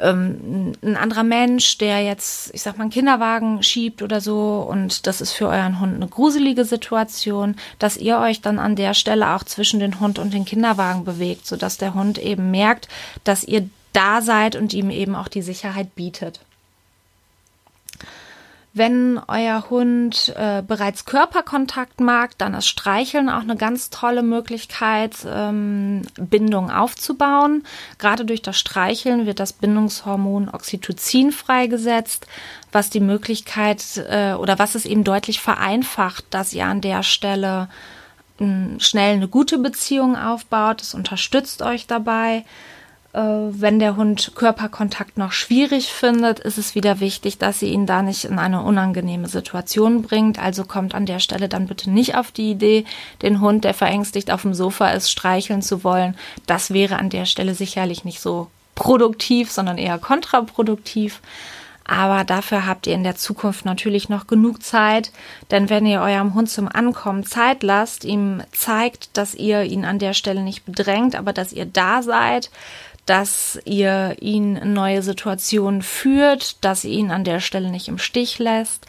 ähm, 0.00 0.72
ein 0.82 0.96
anderer 0.96 1.24
Mensch, 1.24 1.78
der 1.78 2.02
jetzt, 2.02 2.54
ich 2.54 2.62
sag 2.62 2.76
mal, 2.76 2.84
einen 2.84 2.90
Kinderwagen 2.90 3.62
schiebt 3.62 4.02
oder 4.02 4.20
so 4.20 4.66
und 4.68 5.06
das 5.06 5.20
ist 5.20 5.32
für 5.32 5.48
euren 5.48 5.80
Hund 5.80 5.94
eine 5.94 6.08
gruselige 6.08 6.64
Situation, 6.64 7.56
dass 7.78 7.96
ihr 7.96 8.18
euch 8.18 8.40
dann 8.40 8.58
an 8.58 8.76
der 8.76 8.94
Stelle 8.94 9.34
auch 9.34 9.44
zwischen 9.44 9.80
den 9.80 10.00
Hund 10.00 10.18
und 10.18 10.32
den 10.32 10.44
Kinderwagen 10.44 11.04
bewegt, 11.04 11.46
sodass 11.46 11.78
der 11.78 11.94
Hund 11.94 12.18
eben 12.18 12.50
merkt, 12.50 12.88
dass 13.24 13.44
ihr 13.44 13.68
da 13.92 14.22
seid 14.22 14.56
und 14.56 14.74
ihm 14.74 14.90
eben 14.90 15.14
auch 15.14 15.28
die 15.28 15.42
Sicherheit 15.42 15.94
bietet. 15.94 16.40
Wenn 18.78 19.20
euer 19.26 19.70
Hund 19.70 20.32
äh, 20.36 20.62
bereits 20.62 21.04
Körperkontakt 21.04 22.00
mag, 22.00 22.38
dann 22.38 22.54
ist 22.54 22.68
Streicheln 22.68 23.28
auch 23.28 23.40
eine 23.40 23.56
ganz 23.56 23.90
tolle 23.90 24.22
Möglichkeit, 24.22 25.16
ähm, 25.26 26.02
Bindung 26.16 26.70
aufzubauen. 26.70 27.64
Gerade 27.98 28.24
durch 28.24 28.40
das 28.40 28.56
Streicheln 28.56 29.26
wird 29.26 29.40
das 29.40 29.52
Bindungshormon 29.52 30.48
Oxytocin 30.48 31.32
freigesetzt, 31.32 32.28
was 32.70 32.88
die 32.88 33.00
Möglichkeit 33.00 33.82
äh, 34.08 34.34
oder 34.34 34.60
was 34.60 34.76
es 34.76 34.84
eben 34.86 35.02
deutlich 35.02 35.40
vereinfacht, 35.40 36.26
dass 36.30 36.54
ihr 36.54 36.66
an 36.66 36.80
der 36.80 37.02
Stelle 37.02 37.68
hm, 38.38 38.78
schnell 38.78 39.14
eine 39.14 39.26
gute 39.26 39.58
Beziehung 39.58 40.14
aufbaut. 40.14 40.82
Es 40.82 40.94
unterstützt 40.94 41.62
euch 41.62 41.88
dabei. 41.88 42.44
Äh, 43.12 43.20
wenn 43.20 43.78
der 43.78 43.96
Hund 43.96 44.32
Körperkontakt 44.34 45.16
noch 45.16 45.32
schwierig 45.32 45.92
findet, 45.92 46.40
ist 46.40 46.58
es 46.58 46.74
wieder 46.74 47.00
wichtig, 47.00 47.38
dass 47.38 47.60
sie 47.60 47.70
ihn 47.72 47.86
da 47.86 48.02
nicht 48.02 48.24
in 48.24 48.38
eine 48.38 48.62
unangenehme 48.62 49.28
Situation 49.28 50.02
bringt. 50.02 50.38
Also 50.38 50.64
kommt 50.64 50.94
an 50.94 51.06
der 51.06 51.18
Stelle 51.18 51.48
dann 51.48 51.66
bitte 51.66 51.90
nicht 51.90 52.16
auf 52.16 52.30
die 52.30 52.50
Idee, 52.50 52.84
den 53.22 53.40
Hund, 53.40 53.64
der 53.64 53.74
verängstigt 53.74 54.30
auf 54.30 54.42
dem 54.42 54.54
Sofa 54.54 54.90
ist, 54.90 55.10
streicheln 55.10 55.62
zu 55.62 55.84
wollen. 55.84 56.16
Das 56.46 56.72
wäre 56.72 56.96
an 56.96 57.10
der 57.10 57.24
Stelle 57.24 57.54
sicherlich 57.54 58.04
nicht 58.04 58.20
so 58.20 58.48
produktiv, 58.74 59.50
sondern 59.50 59.78
eher 59.78 59.98
kontraproduktiv. 59.98 61.20
Aber 61.88 62.22
dafür 62.22 62.66
habt 62.66 62.86
ihr 62.86 62.92
in 62.92 63.02
der 63.02 63.16
Zukunft 63.16 63.64
natürlich 63.64 64.10
noch 64.10 64.26
genug 64.26 64.62
Zeit, 64.62 65.10
denn 65.50 65.70
wenn 65.70 65.86
ihr 65.86 66.02
eurem 66.02 66.34
Hund 66.34 66.50
zum 66.50 66.68
Ankommen 66.68 67.24
Zeit 67.24 67.62
lasst, 67.62 68.04
ihm 68.04 68.42
zeigt, 68.52 69.16
dass 69.16 69.34
ihr 69.34 69.62
ihn 69.62 69.86
an 69.86 69.98
der 69.98 70.12
Stelle 70.12 70.42
nicht 70.42 70.66
bedrängt, 70.66 71.16
aber 71.16 71.32
dass 71.32 71.50
ihr 71.50 71.64
da 71.64 72.02
seid, 72.02 72.50
dass 73.08 73.58
ihr 73.64 74.16
ihn 74.20 74.56
in 74.56 74.74
neue 74.74 75.02
Situationen 75.02 75.82
führt, 75.82 76.62
dass 76.64 76.84
ihr 76.84 76.98
ihn 76.98 77.10
an 77.10 77.24
der 77.24 77.40
Stelle 77.40 77.70
nicht 77.70 77.88
im 77.88 77.98
Stich 77.98 78.38
lässt, 78.38 78.86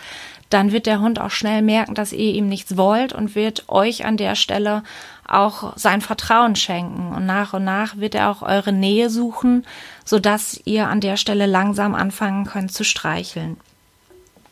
dann 0.49 0.71
wird 0.71 0.87
der 0.87 0.99
Hund 0.99 1.19
auch 1.21 1.29
schnell 1.29 1.61
merken, 1.61 1.93
dass 1.93 2.11
ihr 2.11 2.33
ihm 2.33 2.49
nichts 2.49 2.75
wollt 2.75 3.13
und 3.13 3.35
wird 3.35 3.69
euch 3.69 4.05
an 4.05 4.17
der 4.17 4.35
Stelle 4.35 4.83
auch 5.27 5.77
sein 5.77 6.01
Vertrauen 6.01 6.55
schenken. 6.55 7.13
Und 7.15 7.25
nach 7.25 7.53
und 7.53 7.63
nach 7.63 7.97
wird 7.97 8.15
er 8.15 8.29
auch 8.29 8.41
eure 8.41 8.73
Nähe 8.73 9.09
suchen, 9.09 9.65
sodass 10.05 10.59
ihr 10.65 10.87
an 10.87 11.01
der 11.01 11.17
Stelle 11.17 11.45
langsam 11.45 11.93
anfangen 11.93 12.45
könnt 12.45 12.73
zu 12.73 12.83
streicheln. 12.83 13.57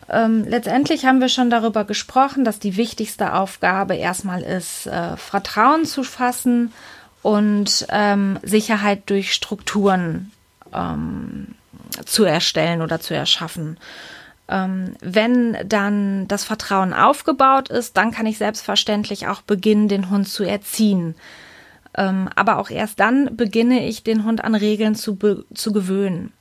Ähm, 0.10 0.46
letztendlich 0.48 1.06
haben 1.06 1.20
wir 1.20 1.30
schon 1.30 1.50
darüber 1.50 1.84
gesprochen, 1.84 2.46
dass 2.46 2.60
die 2.60 2.78
wichtigste 2.78 3.34
Aufgabe 3.34 3.96
erstmal 3.96 4.42
ist, 4.42 4.88
äh, 4.88 5.18
Vertrauen 5.18 5.84
zu 5.86 6.04
fassen 6.04 6.72
und 7.22 7.86
ähm, 7.90 8.40
Sicherheit 8.44 9.10
durch 9.10 9.34
Strukturen 9.34 10.32
ähm, 10.74 11.56
zu 12.06 12.24
erstellen 12.24 12.82
oder 12.82 13.00
zu 13.00 13.14
erschaffen. 13.14 13.78
Ähm, 14.50 14.96
wenn 15.02 15.58
dann 15.66 16.28
das 16.28 16.44
Vertrauen 16.44 16.94
aufgebaut 16.94 17.70
ist, 17.70 17.98
dann 17.98 18.12
kann 18.12 18.26
ich 18.26 18.38
selbstverständlich 18.38 19.28
auch 19.28 19.42
beginnen, 19.42 19.88
den 19.88 20.10
Hund 20.10 20.30
zu 20.30 20.44
erziehen. 20.44 21.16
Ähm, 21.96 22.30
aber 22.36 22.58
auch 22.58 22.70
erst 22.70 23.00
dann 23.00 23.36
beginne 23.36 23.86
ich, 23.86 24.04
den 24.04 24.24
Hund 24.24 24.44
an 24.44 24.56
Regeln 24.56 24.96
zu, 24.96 25.18
zu 25.54 25.74
gewöhnen. 25.74 26.32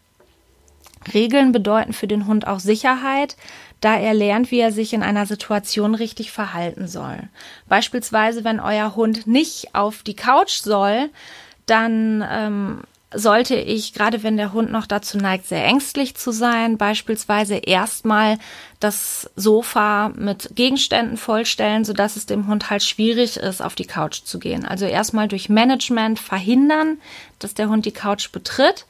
Regeln 1.12 1.52
bedeuten 1.52 1.92
für 1.92 2.06
den 2.06 2.26
Hund 2.26 2.47
auch 2.47 2.59
Sicherheit, 2.59 3.37
da 3.80 3.97
er 3.97 4.14
lernt, 4.14 4.50
wie 4.50 4.61
er 4.61 4.73
sich 4.73 4.92
in 4.92 5.02
einer 5.02 5.26
Situation 5.26 5.95
richtig 5.95 6.33
verhalten 6.33 6.88
soll. 6.88 7.18
Beispielsweise, 7.68 8.45
wenn 8.45 8.61
euer 8.61 8.97
Hund 8.97 9.26
nicht 9.26 9.75
auf 9.75 10.02
die 10.02 10.16
Couch 10.16 10.61
soll, 10.62 11.11
dann 11.66 12.25
ähm, 12.30 12.80
sollte 13.14 13.54
ich, 13.54 13.92
gerade 13.92 14.23
wenn 14.23 14.37
der 14.37 14.52
Hund 14.52 14.71
noch 14.73 14.87
dazu 14.87 15.18
neigt, 15.18 15.47
sehr 15.47 15.64
ängstlich 15.64 16.16
zu 16.16 16.33
sein, 16.33 16.76
beispielsweise 16.76 17.56
erstmal 17.56 18.38
das 18.80 19.30
Sofa 19.37 20.11
mit 20.16 20.50
Gegenständen 20.54 21.16
vollstellen, 21.16 21.85
sodass 21.85 22.16
es 22.16 22.26
dem 22.26 22.47
Hund 22.47 22.71
halt 22.71 22.83
schwierig 22.83 23.37
ist, 23.37 23.62
auf 23.62 23.75
die 23.75 23.87
Couch 23.87 24.23
zu 24.25 24.38
gehen. 24.38 24.66
Also 24.66 24.87
erstmal 24.87 25.28
durch 25.28 25.49
Management 25.49 26.18
verhindern, 26.18 26.99
dass 27.38 27.54
der 27.54 27.68
Hund 27.68 27.87
die 27.87 27.92
Couch 27.92 28.33
betritt 28.33 28.87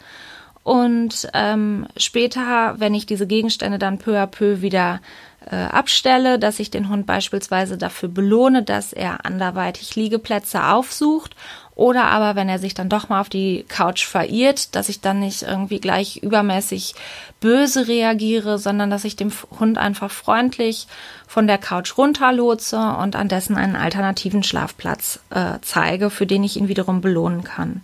und 0.67 1.29
ähm, 1.33 1.87
später, 1.97 2.75
wenn 2.79 2.93
ich 2.93 3.07
diese 3.07 3.29
Gegenstände 3.29 3.79
dann 3.79 3.99
peu 3.99 4.21
à 4.21 4.27
peu 4.27 4.63
wieder 4.63 5.01
äh, 5.49 5.55
abstelle, 5.55 6.41
dass 6.41 6.59
ich 6.59 6.73
den 6.73 6.89
Hund 6.89 7.07
beispielsweise 7.07 7.79
dafür 7.79 8.09
belohne, 8.09 8.65
dass 8.65 8.93
er 8.93 9.25
anderweitig 9.25 9.95
Liegeplätze 9.95 10.65
aufsucht 10.65 11.37
Oder 11.77 12.07
aber, 12.07 12.35
wenn 12.35 12.49
er 12.49 12.59
sich 12.59 12.75
dann 12.75 12.89
doch 12.89 13.09
mal 13.09 13.21
auf 13.21 13.29
die 13.29 13.65
Couch 13.69 14.07
verirrt, 14.07 14.75
dass 14.75 14.89
ich 14.89 15.03
dann 15.03 15.21
nicht 15.21 15.43
irgendwie 15.43 15.79
gleich 15.79 16.17
übermäßig 16.17 16.97
böse 17.39 17.87
reagiere, 17.87 18.59
sondern 18.59 18.91
dass 18.91 19.05
ich 19.05 19.15
dem 19.15 19.31
Hund 19.61 19.79
einfach 19.79 20.11
freundlich 20.11 20.89
von 21.29 21.47
der 21.47 21.59
Couch 21.59 21.97
runterlotse 21.97 22.97
und 23.01 23.15
an 23.15 23.29
dessen 23.29 23.57
einen 23.57 23.77
alternativen 23.77 24.43
Schlafplatz 24.43 25.21
äh, 25.31 25.59
zeige, 25.61 26.11
für 26.11 26.27
den 26.27 26.43
ich 26.43 26.57
ihn 26.57 26.67
wiederum 26.67 27.03
belohnen 27.03 27.45
kann. 27.45 27.83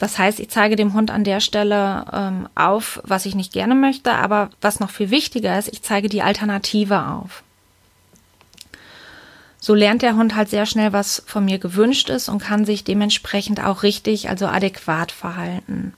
Das 0.00 0.18
heißt, 0.18 0.40
ich 0.40 0.48
zeige 0.48 0.76
dem 0.76 0.94
Hund 0.94 1.10
an 1.10 1.24
der 1.24 1.40
Stelle 1.40 2.06
ähm, 2.10 2.48
auf, 2.54 3.00
was 3.04 3.26
ich 3.26 3.34
nicht 3.34 3.52
gerne 3.52 3.74
möchte, 3.74 4.12
aber 4.12 4.48
was 4.62 4.80
noch 4.80 4.90
viel 4.90 5.10
wichtiger 5.10 5.56
ist, 5.58 5.68
ich 5.68 5.82
zeige 5.82 6.08
die 6.08 6.22
Alternative 6.22 7.06
auf. 7.06 7.42
So 9.60 9.74
lernt 9.74 10.00
der 10.00 10.16
Hund 10.16 10.34
halt 10.34 10.48
sehr 10.48 10.64
schnell, 10.64 10.94
was 10.94 11.22
von 11.26 11.44
mir 11.44 11.58
gewünscht 11.58 12.08
ist 12.08 12.30
und 12.30 12.42
kann 12.42 12.64
sich 12.64 12.82
dementsprechend 12.82 13.62
auch 13.62 13.82
richtig, 13.82 14.30
also 14.30 14.46
adäquat 14.46 15.12
verhalten. 15.12 15.92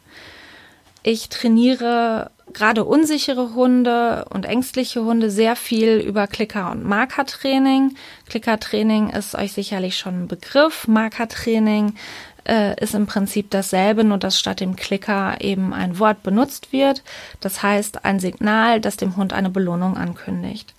Ich 1.04 1.28
trainiere 1.28 2.32
gerade 2.52 2.84
unsichere 2.84 3.54
Hunde 3.54 4.26
und 4.30 4.46
ängstliche 4.46 5.04
Hunde 5.04 5.30
sehr 5.30 5.54
viel 5.54 5.98
über 5.98 6.26
Klicker- 6.26 6.72
und 6.72 6.84
Markertraining. 6.84 7.94
Klickertraining 8.28 9.10
ist 9.10 9.36
euch 9.36 9.52
sicherlich 9.52 9.96
schon 9.96 10.24
ein 10.24 10.28
Begriff. 10.28 10.86
Markertraining 10.88 11.94
äh, 12.48 12.80
ist 12.82 12.94
im 12.94 13.06
Prinzip 13.06 13.50
dasselbe, 13.50 14.04
nur 14.04 14.18
dass 14.18 14.38
statt 14.38 14.60
dem 14.60 14.76
Klicker 14.76 15.36
eben 15.40 15.72
ein 15.72 15.98
Wort 15.98 16.22
benutzt 16.22 16.72
wird. 16.72 17.02
Das 17.40 17.62
heißt 17.62 18.04
ein 18.04 18.20
Signal, 18.20 18.80
das 18.80 18.96
dem 18.96 19.16
Hund 19.16 19.32
eine 19.32 19.50
Belohnung 19.50 19.96
ankündigt. 19.96 20.74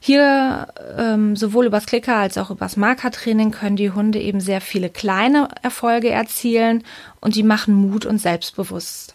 Hier 0.00 0.68
ähm, 0.98 1.34
sowohl 1.34 1.64
übers 1.64 1.86
Klicker 1.86 2.16
als 2.16 2.36
auch 2.36 2.50
übers 2.50 2.76
Markertraining 2.76 3.52
können 3.52 3.76
die 3.76 3.90
Hunde 3.90 4.20
eben 4.20 4.40
sehr 4.40 4.60
viele 4.60 4.90
kleine 4.90 5.48
Erfolge 5.62 6.10
erzielen 6.10 6.84
und 7.20 7.36
die 7.36 7.42
machen 7.42 7.74
Mut 7.74 8.04
und 8.04 8.18
selbstbewusst. 8.18 9.14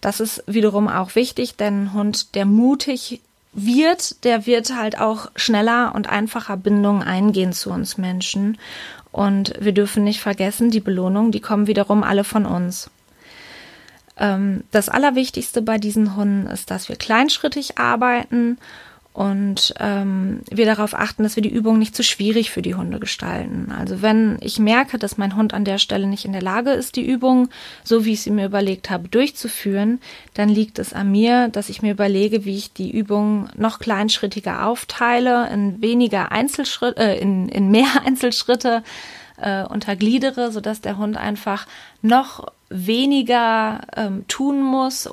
Das 0.00 0.20
ist 0.20 0.44
wiederum 0.46 0.86
auch 0.86 1.16
wichtig, 1.16 1.56
denn 1.56 1.86
ein 1.86 1.92
Hund, 1.94 2.36
der 2.36 2.44
mutig 2.44 3.22
wird, 3.54 4.22
der 4.24 4.46
wird 4.46 4.76
halt 4.76 5.00
auch 5.00 5.30
schneller 5.34 5.92
und 5.94 6.08
einfacher 6.08 6.56
Bindungen 6.56 7.02
eingehen 7.02 7.52
zu 7.52 7.70
uns 7.70 7.98
Menschen. 7.98 8.58
Und 9.14 9.54
wir 9.60 9.70
dürfen 9.70 10.02
nicht 10.02 10.20
vergessen, 10.20 10.72
die 10.72 10.80
Belohnungen, 10.80 11.30
die 11.30 11.38
kommen 11.38 11.68
wiederum 11.68 12.02
alle 12.02 12.24
von 12.24 12.46
uns. 12.46 12.90
Ähm, 14.16 14.64
das 14.72 14.88
Allerwichtigste 14.88 15.62
bei 15.62 15.78
diesen 15.78 16.16
Hunden 16.16 16.48
ist, 16.48 16.68
dass 16.72 16.88
wir 16.88 16.96
kleinschrittig 16.96 17.78
arbeiten 17.78 18.58
und 19.14 19.72
ähm, 19.78 20.40
wir 20.50 20.66
darauf 20.66 20.92
achten, 20.92 21.22
dass 21.22 21.36
wir 21.36 21.42
die 21.42 21.52
Übung 21.52 21.78
nicht 21.78 21.94
zu 21.94 22.02
schwierig 22.02 22.50
für 22.50 22.62
die 22.62 22.74
Hunde 22.74 22.98
gestalten. 22.98 23.72
Also 23.78 24.02
wenn 24.02 24.38
ich 24.40 24.58
merke, 24.58 24.98
dass 24.98 25.16
mein 25.16 25.36
Hund 25.36 25.54
an 25.54 25.64
der 25.64 25.78
Stelle 25.78 26.08
nicht 26.08 26.24
in 26.24 26.32
der 26.32 26.42
Lage 26.42 26.72
ist, 26.72 26.96
die 26.96 27.06
Übung, 27.06 27.48
so 27.84 28.04
wie 28.04 28.14
ich 28.14 28.22
sie 28.22 28.32
mir 28.32 28.46
überlegt 28.46 28.90
habe, 28.90 29.06
durchzuführen, 29.06 30.00
dann 30.34 30.48
liegt 30.48 30.80
es 30.80 30.92
an 30.92 31.12
mir, 31.12 31.48
dass 31.48 31.68
ich 31.68 31.80
mir 31.80 31.92
überlege, 31.92 32.44
wie 32.44 32.56
ich 32.56 32.72
die 32.72 32.90
Übung 32.90 33.48
noch 33.56 33.78
kleinschrittiger 33.78 34.66
aufteile, 34.66 35.48
in 35.48 35.80
weniger 35.80 36.32
Einzelschritte, 36.32 37.00
äh, 37.00 37.16
in, 37.16 37.48
in 37.48 37.70
mehr 37.70 37.86
Einzelschritte 38.04 38.82
äh, 39.36 39.62
untergliedere, 39.62 40.50
sodass 40.50 40.80
der 40.80 40.98
Hund 40.98 41.16
einfach 41.16 41.68
noch 42.02 42.48
weniger 42.68 43.82
ähm, 43.96 44.24
tun 44.26 44.60
muss, 44.60 45.08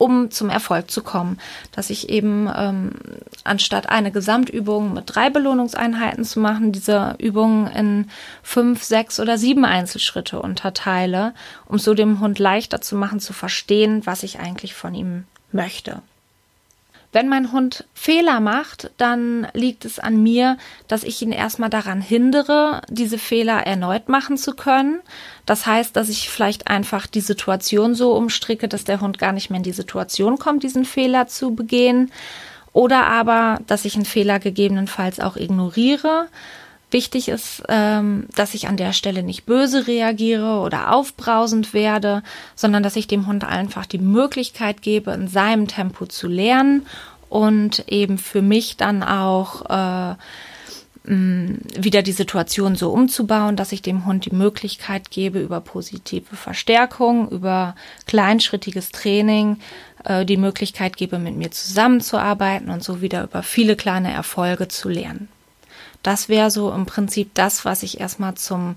um 0.00 0.30
zum 0.30 0.48
Erfolg 0.48 0.90
zu 0.90 1.02
kommen. 1.02 1.38
Dass 1.72 1.90
ich 1.90 2.08
eben 2.08 2.50
ähm, 2.56 2.92
anstatt 3.44 3.90
eine 3.90 4.10
Gesamtübung 4.10 4.94
mit 4.94 5.04
drei 5.14 5.28
Belohnungseinheiten 5.28 6.24
zu 6.24 6.40
machen, 6.40 6.72
diese 6.72 7.16
Übung 7.18 7.66
in 7.68 8.10
fünf, 8.42 8.82
sechs 8.82 9.20
oder 9.20 9.36
sieben 9.36 9.66
Einzelschritte 9.66 10.40
unterteile, 10.40 11.34
um 11.66 11.78
so 11.78 11.92
dem 11.92 12.20
Hund 12.20 12.38
leichter 12.38 12.80
zu 12.80 12.96
machen, 12.96 13.20
zu 13.20 13.34
verstehen, 13.34 14.06
was 14.06 14.22
ich 14.22 14.40
eigentlich 14.40 14.74
von 14.74 14.94
ihm 14.94 15.24
möchte. 15.52 16.00
Wenn 17.12 17.28
mein 17.28 17.50
Hund 17.50 17.86
Fehler 17.92 18.38
macht, 18.38 18.92
dann 18.96 19.48
liegt 19.52 19.84
es 19.84 19.98
an 19.98 20.22
mir, 20.22 20.56
dass 20.86 21.02
ich 21.02 21.20
ihn 21.22 21.32
erstmal 21.32 21.70
daran 21.70 22.00
hindere, 22.00 22.82
diese 22.88 23.18
Fehler 23.18 23.66
erneut 23.66 24.08
machen 24.08 24.36
zu 24.36 24.54
können. 24.54 25.00
Das 25.44 25.66
heißt, 25.66 25.96
dass 25.96 26.08
ich 26.08 26.30
vielleicht 26.30 26.68
einfach 26.68 27.08
die 27.08 27.20
Situation 27.20 27.96
so 27.96 28.14
umstricke, 28.14 28.68
dass 28.68 28.84
der 28.84 29.00
Hund 29.00 29.18
gar 29.18 29.32
nicht 29.32 29.50
mehr 29.50 29.56
in 29.58 29.64
die 29.64 29.72
Situation 29.72 30.38
kommt, 30.38 30.62
diesen 30.62 30.84
Fehler 30.84 31.26
zu 31.26 31.52
begehen. 31.54 32.12
Oder 32.72 33.06
aber, 33.06 33.58
dass 33.66 33.84
ich 33.84 33.96
einen 33.96 34.04
Fehler 34.04 34.38
gegebenenfalls 34.38 35.18
auch 35.18 35.36
ignoriere 35.36 36.28
Wichtig 36.90 37.28
ist, 37.28 37.62
ähm, 37.68 38.26
dass 38.34 38.54
ich 38.54 38.66
an 38.66 38.76
der 38.76 38.92
Stelle 38.92 39.22
nicht 39.22 39.46
böse 39.46 39.86
reagiere 39.86 40.60
oder 40.60 40.92
aufbrausend 40.92 41.72
werde, 41.72 42.22
sondern 42.56 42.82
dass 42.82 42.96
ich 42.96 43.06
dem 43.06 43.26
Hund 43.26 43.44
einfach 43.44 43.86
die 43.86 43.98
Möglichkeit 43.98 44.82
gebe, 44.82 45.12
in 45.12 45.28
seinem 45.28 45.68
Tempo 45.68 46.06
zu 46.06 46.26
lernen 46.26 46.86
und 47.28 47.84
eben 47.88 48.18
für 48.18 48.42
mich 48.42 48.76
dann 48.76 49.04
auch 49.04 49.70
äh, 49.70 50.16
wieder 51.04 52.02
die 52.02 52.12
Situation 52.12 52.76
so 52.76 52.90
umzubauen, 52.90 53.56
dass 53.56 53.72
ich 53.72 53.82
dem 53.82 54.04
Hund 54.04 54.26
die 54.26 54.34
Möglichkeit 54.34 55.10
gebe, 55.10 55.40
über 55.40 55.60
positive 55.60 56.36
Verstärkung, 56.36 57.28
über 57.30 57.74
kleinschrittiges 58.06 58.90
Training, 58.90 59.58
äh, 60.04 60.26
die 60.26 60.36
Möglichkeit 60.36 60.96
gebe, 60.96 61.18
mit 61.18 61.36
mir 61.36 61.50
zusammenzuarbeiten 61.50 62.68
und 62.68 62.84
so 62.84 63.00
wieder 63.00 63.24
über 63.24 63.42
viele 63.42 63.76
kleine 63.76 64.12
Erfolge 64.12 64.68
zu 64.68 64.88
lernen. 64.88 65.28
Das 66.02 66.28
wäre 66.28 66.50
so 66.50 66.72
im 66.72 66.86
Prinzip 66.86 67.34
das, 67.34 67.64
was 67.64 67.82
ich 67.82 68.00
erstmal 68.00 68.34
zum 68.34 68.76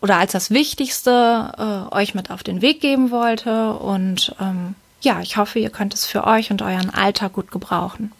oder 0.00 0.16
als 0.16 0.32
das 0.32 0.50
Wichtigste 0.50 1.52
äh, 1.92 1.94
euch 1.94 2.14
mit 2.14 2.30
auf 2.30 2.42
den 2.42 2.62
Weg 2.62 2.80
geben 2.80 3.10
wollte. 3.10 3.74
Und 3.74 4.34
ähm, 4.40 4.74
ja, 5.02 5.20
ich 5.20 5.36
hoffe, 5.36 5.58
ihr 5.58 5.70
könnt 5.70 5.94
es 5.94 6.06
für 6.06 6.26
euch 6.26 6.50
und 6.50 6.62
euren 6.62 6.90
Alltag 6.90 7.34
gut 7.34 7.50
gebrauchen. 7.50 8.12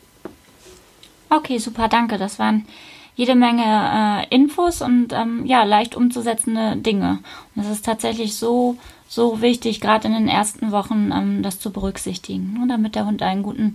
Okay, 1.30 1.58
super, 1.58 1.88
danke. 1.88 2.18
Das 2.18 2.38
waren 2.38 2.66
jede 3.14 3.34
Menge 3.34 3.62
äh, 3.62 4.34
Infos 4.34 4.82
und 4.82 5.12
ähm, 5.12 5.46
ja, 5.46 5.62
leicht 5.64 5.94
umzusetzende 5.94 6.76
Dinge. 6.76 7.18
Und 7.54 7.64
es 7.64 7.70
ist 7.70 7.84
tatsächlich 7.84 8.34
so, 8.36 8.76
so 9.08 9.40
wichtig, 9.40 9.80
gerade 9.80 10.08
in 10.08 10.14
den 10.14 10.28
ersten 10.28 10.72
Wochen 10.72 11.12
ähm, 11.12 11.42
das 11.42 11.58
zu 11.58 11.70
berücksichtigen, 11.70 12.54
ne, 12.54 12.66
damit 12.68 12.94
der 12.94 13.06
Hund 13.06 13.22
einen 13.22 13.42
guten 13.42 13.74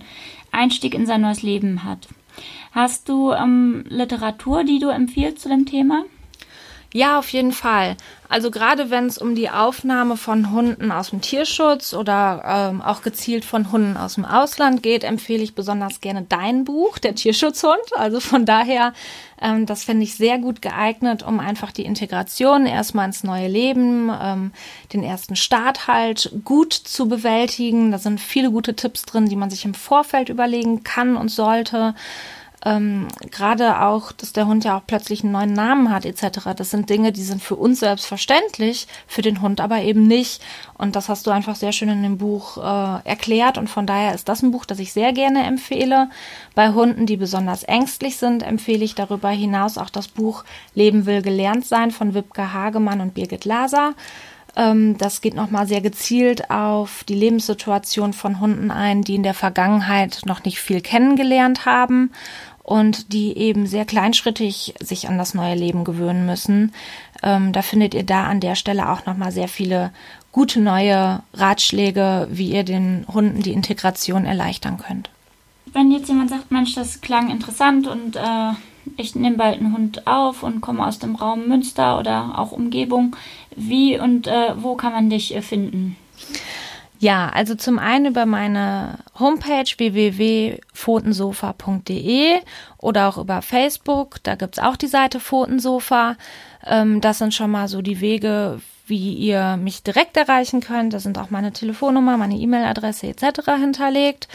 Einstieg 0.51 0.93
in 0.93 1.05
sein 1.05 1.21
neues 1.21 1.43
Leben 1.43 1.83
hat. 1.83 2.07
Hast 2.71 3.09
du 3.09 3.31
ähm, 3.31 3.83
Literatur, 3.87 4.63
die 4.63 4.79
du 4.79 4.89
empfiehlst 4.89 5.39
zu 5.39 5.49
dem 5.49 5.65
Thema? 5.65 6.03
Ja, 6.95 7.19
auf 7.19 7.27
jeden 7.33 7.51
Fall. 7.51 7.97
Also 8.29 8.49
gerade 8.49 8.89
wenn 8.89 9.07
es 9.07 9.17
um 9.17 9.35
die 9.35 9.49
Aufnahme 9.49 10.15
von 10.15 10.51
Hunden 10.51 10.93
aus 10.93 11.09
dem 11.09 11.19
Tierschutz 11.19 11.93
oder 11.93 12.71
ähm, 12.71 12.81
auch 12.81 13.01
gezielt 13.01 13.43
von 13.43 13.69
Hunden 13.73 13.97
aus 13.97 14.15
dem 14.15 14.23
Ausland 14.23 14.81
geht, 14.81 15.03
empfehle 15.03 15.43
ich 15.43 15.55
besonders 15.55 15.99
gerne 15.99 16.25
dein 16.29 16.63
Buch, 16.63 16.97
der 16.97 17.13
Tierschutzhund. 17.13 17.75
Also 17.97 18.21
von 18.21 18.45
daher, 18.45 18.93
ähm, 19.41 19.65
das 19.65 19.83
finde 19.83 20.03
ich 20.03 20.15
sehr 20.15 20.37
gut 20.37 20.61
geeignet, 20.61 21.21
um 21.21 21.41
einfach 21.41 21.73
die 21.73 21.83
Integration 21.83 22.65
erstmal 22.65 23.07
ins 23.07 23.25
neue 23.25 23.49
Leben, 23.49 24.09
ähm, 24.17 24.53
den 24.93 25.03
ersten 25.03 25.35
Start 25.35 25.87
halt 25.87 26.31
gut 26.45 26.71
zu 26.71 27.09
bewältigen. 27.09 27.91
Da 27.91 27.97
sind 27.97 28.21
viele 28.21 28.51
gute 28.51 28.73
Tipps 28.73 29.01
drin, 29.01 29.27
die 29.27 29.35
man 29.35 29.49
sich 29.49 29.65
im 29.65 29.73
Vorfeld 29.73 30.29
überlegen 30.29 30.85
kann 30.85 31.17
und 31.17 31.27
sollte 31.27 31.93
ähm, 32.65 33.07
gerade 33.29 33.81
auch, 33.81 34.11
dass 34.11 34.33
der 34.33 34.47
Hund 34.47 34.65
ja 34.65 34.75
auch 34.75 34.87
plötzlich 34.87 35.23
einen 35.23 35.33
neuen 35.33 35.53
Namen 35.53 35.91
hat 35.91 36.03
etc. 36.03 36.49
Das 36.57 36.71
sind 36.71 36.89
Dinge, 36.89 37.11
die 37.11 37.21
sind 37.21 37.43
für 37.43 37.55
uns 37.55 37.79
selbstverständlich, 37.79 38.87
für 39.05 39.21
den 39.21 39.41
Hund 39.41 39.61
aber 39.61 39.83
eben 39.83 40.07
nicht. 40.07 40.41
Und 40.75 40.95
das 40.95 41.07
hast 41.07 41.27
du 41.27 41.31
einfach 41.31 41.55
sehr 41.55 41.71
schön 41.71 41.89
in 41.89 42.01
dem 42.01 42.17
Buch 42.17 42.57
äh, 42.57 43.07
erklärt. 43.07 43.59
Und 43.59 43.69
von 43.69 43.85
daher 43.85 44.15
ist 44.15 44.27
das 44.27 44.41
ein 44.41 44.49
Buch, 44.49 44.65
das 44.65 44.79
ich 44.79 44.93
sehr 44.93 45.13
gerne 45.13 45.43
empfehle. 45.43 46.09
Bei 46.55 46.69
Hunden, 46.69 47.05
die 47.05 47.17
besonders 47.17 47.63
ängstlich 47.63 48.17
sind, 48.17 48.41
empfehle 48.41 48.83
ich 48.83 48.95
darüber 48.95 49.29
hinaus 49.29 49.77
auch 49.77 49.91
das 49.91 50.07
Buch 50.07 50.43
Leben 50.73 51.05
will 51.05 51.21
gelernt 51.21 51.67
sein 51.67 51.91
von 51.91 52.15
Wipke 52.15 52.51
Hagemann 52.51 52.99
und 52.99 53.13
Birgit 53.13 53.45
Laser. 53.45 53.93
Ähm, 54.55 54.97
das 54.97 55.21
geht 55.21 55.35
nochmal 55.35 55.67
sehr 55.67 55.81
gezielt 55.81 56.49
auf 56.49 57.03
die 57.03 57.15
Lebenssituation 57.15 58.13
von 58.13 58.39
Hunden 58.39 58.71
ein, 58.71 59.03
die 59.03 59.15
in 59.15 59.23
der 59.23 59.35
Vergangenheit 59.35 60.21
noch 60.25 60.43
nicht 60.43 60.59
viel 60.59 60.81
kennengelernt 60.81 61.67
haben 61.67 62.11
und 62.65 63.13
die 63.13 63.37
eben 63.37 63.67
sehr 63.67 63.85
kleinschrittig 63.85 64.73
sich 64.79 65.07
an 65.07 65.19
das 65.19 65.35
neue 65.35 65.53
Leben 65.53 65.83
gewöhnen 65.83 66.25
müssen. 66.25 66.73
Ähm, 67.21 67.53
da 67.53 67.61
findet 67.61 67.93
ihr 67.93 68.03
da 68.03 68.25
an 68.25 68.39
der 68.39 68.55
Stelle 68.55 68.89
auch 68.89 69.05
nochmal 69.05 69.31
sehr 69.31 69.47
viele 69.47 69.91
gute 70.31 70.59
neue 70.59 71.21
Ratschläge, 71.35 72.27
wie 72.31 72.51
ihr 72.51 72.63
den 72.63 73.05
Hunden 73.07 73.43
die 73.43 73.53
Integration 73.53 74.25
erleichtern 74.25 74.79
könnt. 74.79 75.11
Wenn 75.67 75.91
jetzt 75.91 76.09
jemand 76.09 76.31
sagt, 76.31 76.51
Mensch, 76.51 76.73
das 76.73 77.01
klang 77.01 77.29
interessant 77.29 77.85
und 77.85 78.15
äh, 78.15 78.53
ich 78.97 79.13
nehme 79.13 79.37
bald 79.37 79.59
einen 79.59 79.73
Hund 79.73 80.07
auf 80.07 80.41
und 80.41 80.61
komme 80.61 80.85
aus 80.87 80.97
dem 80.97 81.15
Raum 81.15 81.47
Münster 81.47 81.99
oder 81.99 82.39
auch 82.39 82.51
Umgebung, 82.51 83.15
wie 83.55 83.99
und 83.99 84.25
äh, 84.25 84.53
wo 84.57 84.75
kann 84.75 84.91
man 84.91 85.11
dich 85.11 85.35
äh, 85.35 85.41
finden? 85.43 85.97
Ja, 86.99 87.29
also 87.29 87.55
zum 87.55 87.77
einen 87.77 88.05
über 88.05 88.25
meine 88.25 88.99
Homepage 89.19 89.65
www.pfotensofa.de 89.77 92.39
oder 92.77 93.09
auch 93.09 93.17
über 93.17 93.41
Facebook. 93.41 94.23
Da 94.23 94.35
gibt's 94.35 94.59
auch 94.59 94.77
die 94.77 94.87
Seite 94.87 95.19
Pfotensofa. 95.19 96.15
Ähm, 96.65 97.01
das 97.01 97.17
sind 97.17 97.33
schon 97.33 97.51
mal 97.51 97.67
so 97.67 97.81
die 97.81 97.99
Wege, 97.99 98.61
wie 98.87 99.13
ihr 99.13 99.57
mich 99.57 99.83
direkt 99.83 100.15
erreichen 100.15 100.61
könnt. 100.61 100.93
Da 100.93 100.99
sind 100.99 101.17
auch 101.17 101.29
meine 101.29 101.51
Telefonnummer, 101.51 102.15
meine 102.17 102.37
E-Mail-Adresse 102.37 103.07
etc. 103.07 103.41
hinterlegt. 103.59 104.29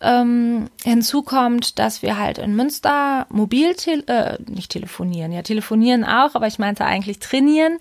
Ähm, 0.00 0.68
hinzu 0.82 1.22
kommt, 1.22 1.78
dass 1.78 2.02
wir 2.02 2.18
halt 2.18 2.36
in 2.36 2.54
Münster 2.54 3.26
mobil, 3.30 3.74
äh, 4.06 4.36
nicht 4.46 4.72
telefonieren, 4.72 5.32
ja 5.32 5.42
telefonieren 5.42 6.04
auch, 6.04 6.34
aber 6.34 6.46
ich 6.46 6.58
meinte 6.58 6.84
eigentlich 6.84 7.20
trainieren. 7.20 7.78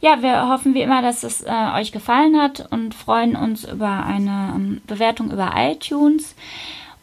Ja, 0.00 0.20
wir 0.22 0.48
hoffen 0.48 0.74
wie 0.74 0.82
immer, 0.82 1.02
dass 1.02 1.22
es 1.22 1.42
äh, 1.42 1.68
euch 1.76 1.92
gefallen 1.92 2.40
hat 2.40 2.66
und 2.72 2.92
freuen 2.94 3.36
uns 3.36 3.64
über 3.64 4.04
eine 4.04 4.54
ähm, 4.56 4.80
Bewertung 4.86 5.30
über 5.30 5.52
iTunes. 5.54 6.34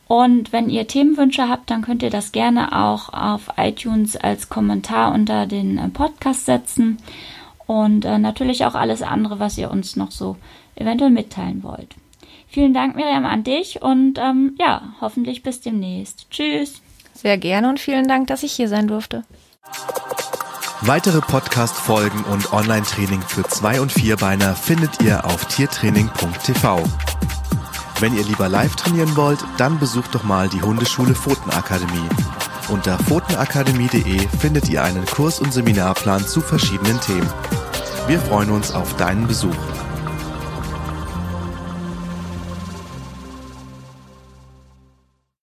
Und 0.08 0.54
wenn 0.54 0.70
ihr 0.70 0.88
Themenwünsche 0.88 1.50
habt, 1.50 1.70
dann 1.70 1.82
könnt 1.82 2.02
ihr 2.02 2.10
das 2.10 2.32
gerne 2.32 2.72
auch 2.72 3.12
auf 3.12 3.50
iTunes 3.58 4.15
als 4.15 4.50
Kommentar 4.50 5.13
unter 5.13 5.46
den 5.46 5.78
äh, 5.78 5.89
Podcast 5.89 6.46
setzen. 6.46 6.98
Und 7.65 8.06
äh, 8.06 8.17
natürlich 8.17 8.65
auch 8.65 8.76
alles 8.76 9.02
andere, 9.02 9.39
was 9.39 9.58
ihr 9.58 9.70
uns 9.70 9.98
noch 9.98 10.12
so 10.12 10.38
eventuell 10.76 11.12
mitteilen 11.12 11.63
wollt. 11.63 11.96
Vielen 12.48 12.74
Dank, 12.74 12.96
Miriam, 12.96 13.26
an 13.26 13.43
dich 13.43 13.82
und 13.82 14.17
ähm, 14.17 14.56
ja, 14.58 14.93
hoffentlich 15.02 15.43
bis 15.43 15.60
demnächst. 15.60 16.28
Tschüss. 16.32 16.82
Sehr 17.13 17.38
gerne 17.38 17.67
und 17.67 17.80
vielen 17.80 18.08
Dank, 18.08 18.28
dass 18.28 18.43
ich 18.43 18.54
hier 18.54 18.70
sein 18.70 18.88
durfte. 18.88 19.26
Weitere 20.82 21.20
Podcast-Folgen 21.20 22.24
und 22.24 22.54
Online-Training 22.54 23.22
für 23.22 23.43
Zwei- 23.43 23.82
und 23.82 23.91
Vierbeiner 23.91 24.56
findet 24.56 25.02
ihr 25.02 25.26
auf 25.26 25.46
tiertraining.tv. 25.46 26.84
Wenn 28.00 28.16
ihr 28.16 28.24
lieber 28.24 28.48
live 28.48 28.76
trainieren 28.76 29.16
wollt, 29.16 29.44
dann 29.58 29.80
besucht 29.80 30.14
doch 30.14 30.24
mal 30.24 30.48
die 30.50 30.62
Hundeschule 30.62 31.16
Pfotenakademie. 31.16 32.08
Unter 32.70 33.00
pfotenakademie.de 33.00 34.28
findet 34.40 34.70
ihr 34.70 34.84
einen 34.84 35.06
Kurs- 35.06 35.40
und 35.40 35.52
Seminarplan 35.52 36.28
zu 36.28 36.42
verschiedenen 36.42 37.02
Themen. 37.02 37.30
Wir 38.08 38.20
freuen 38.20 38.52
uns 38.52 38.72
auf 38.72 38.96
deinen 38.98 39.26
Besuch. 39.26 39.56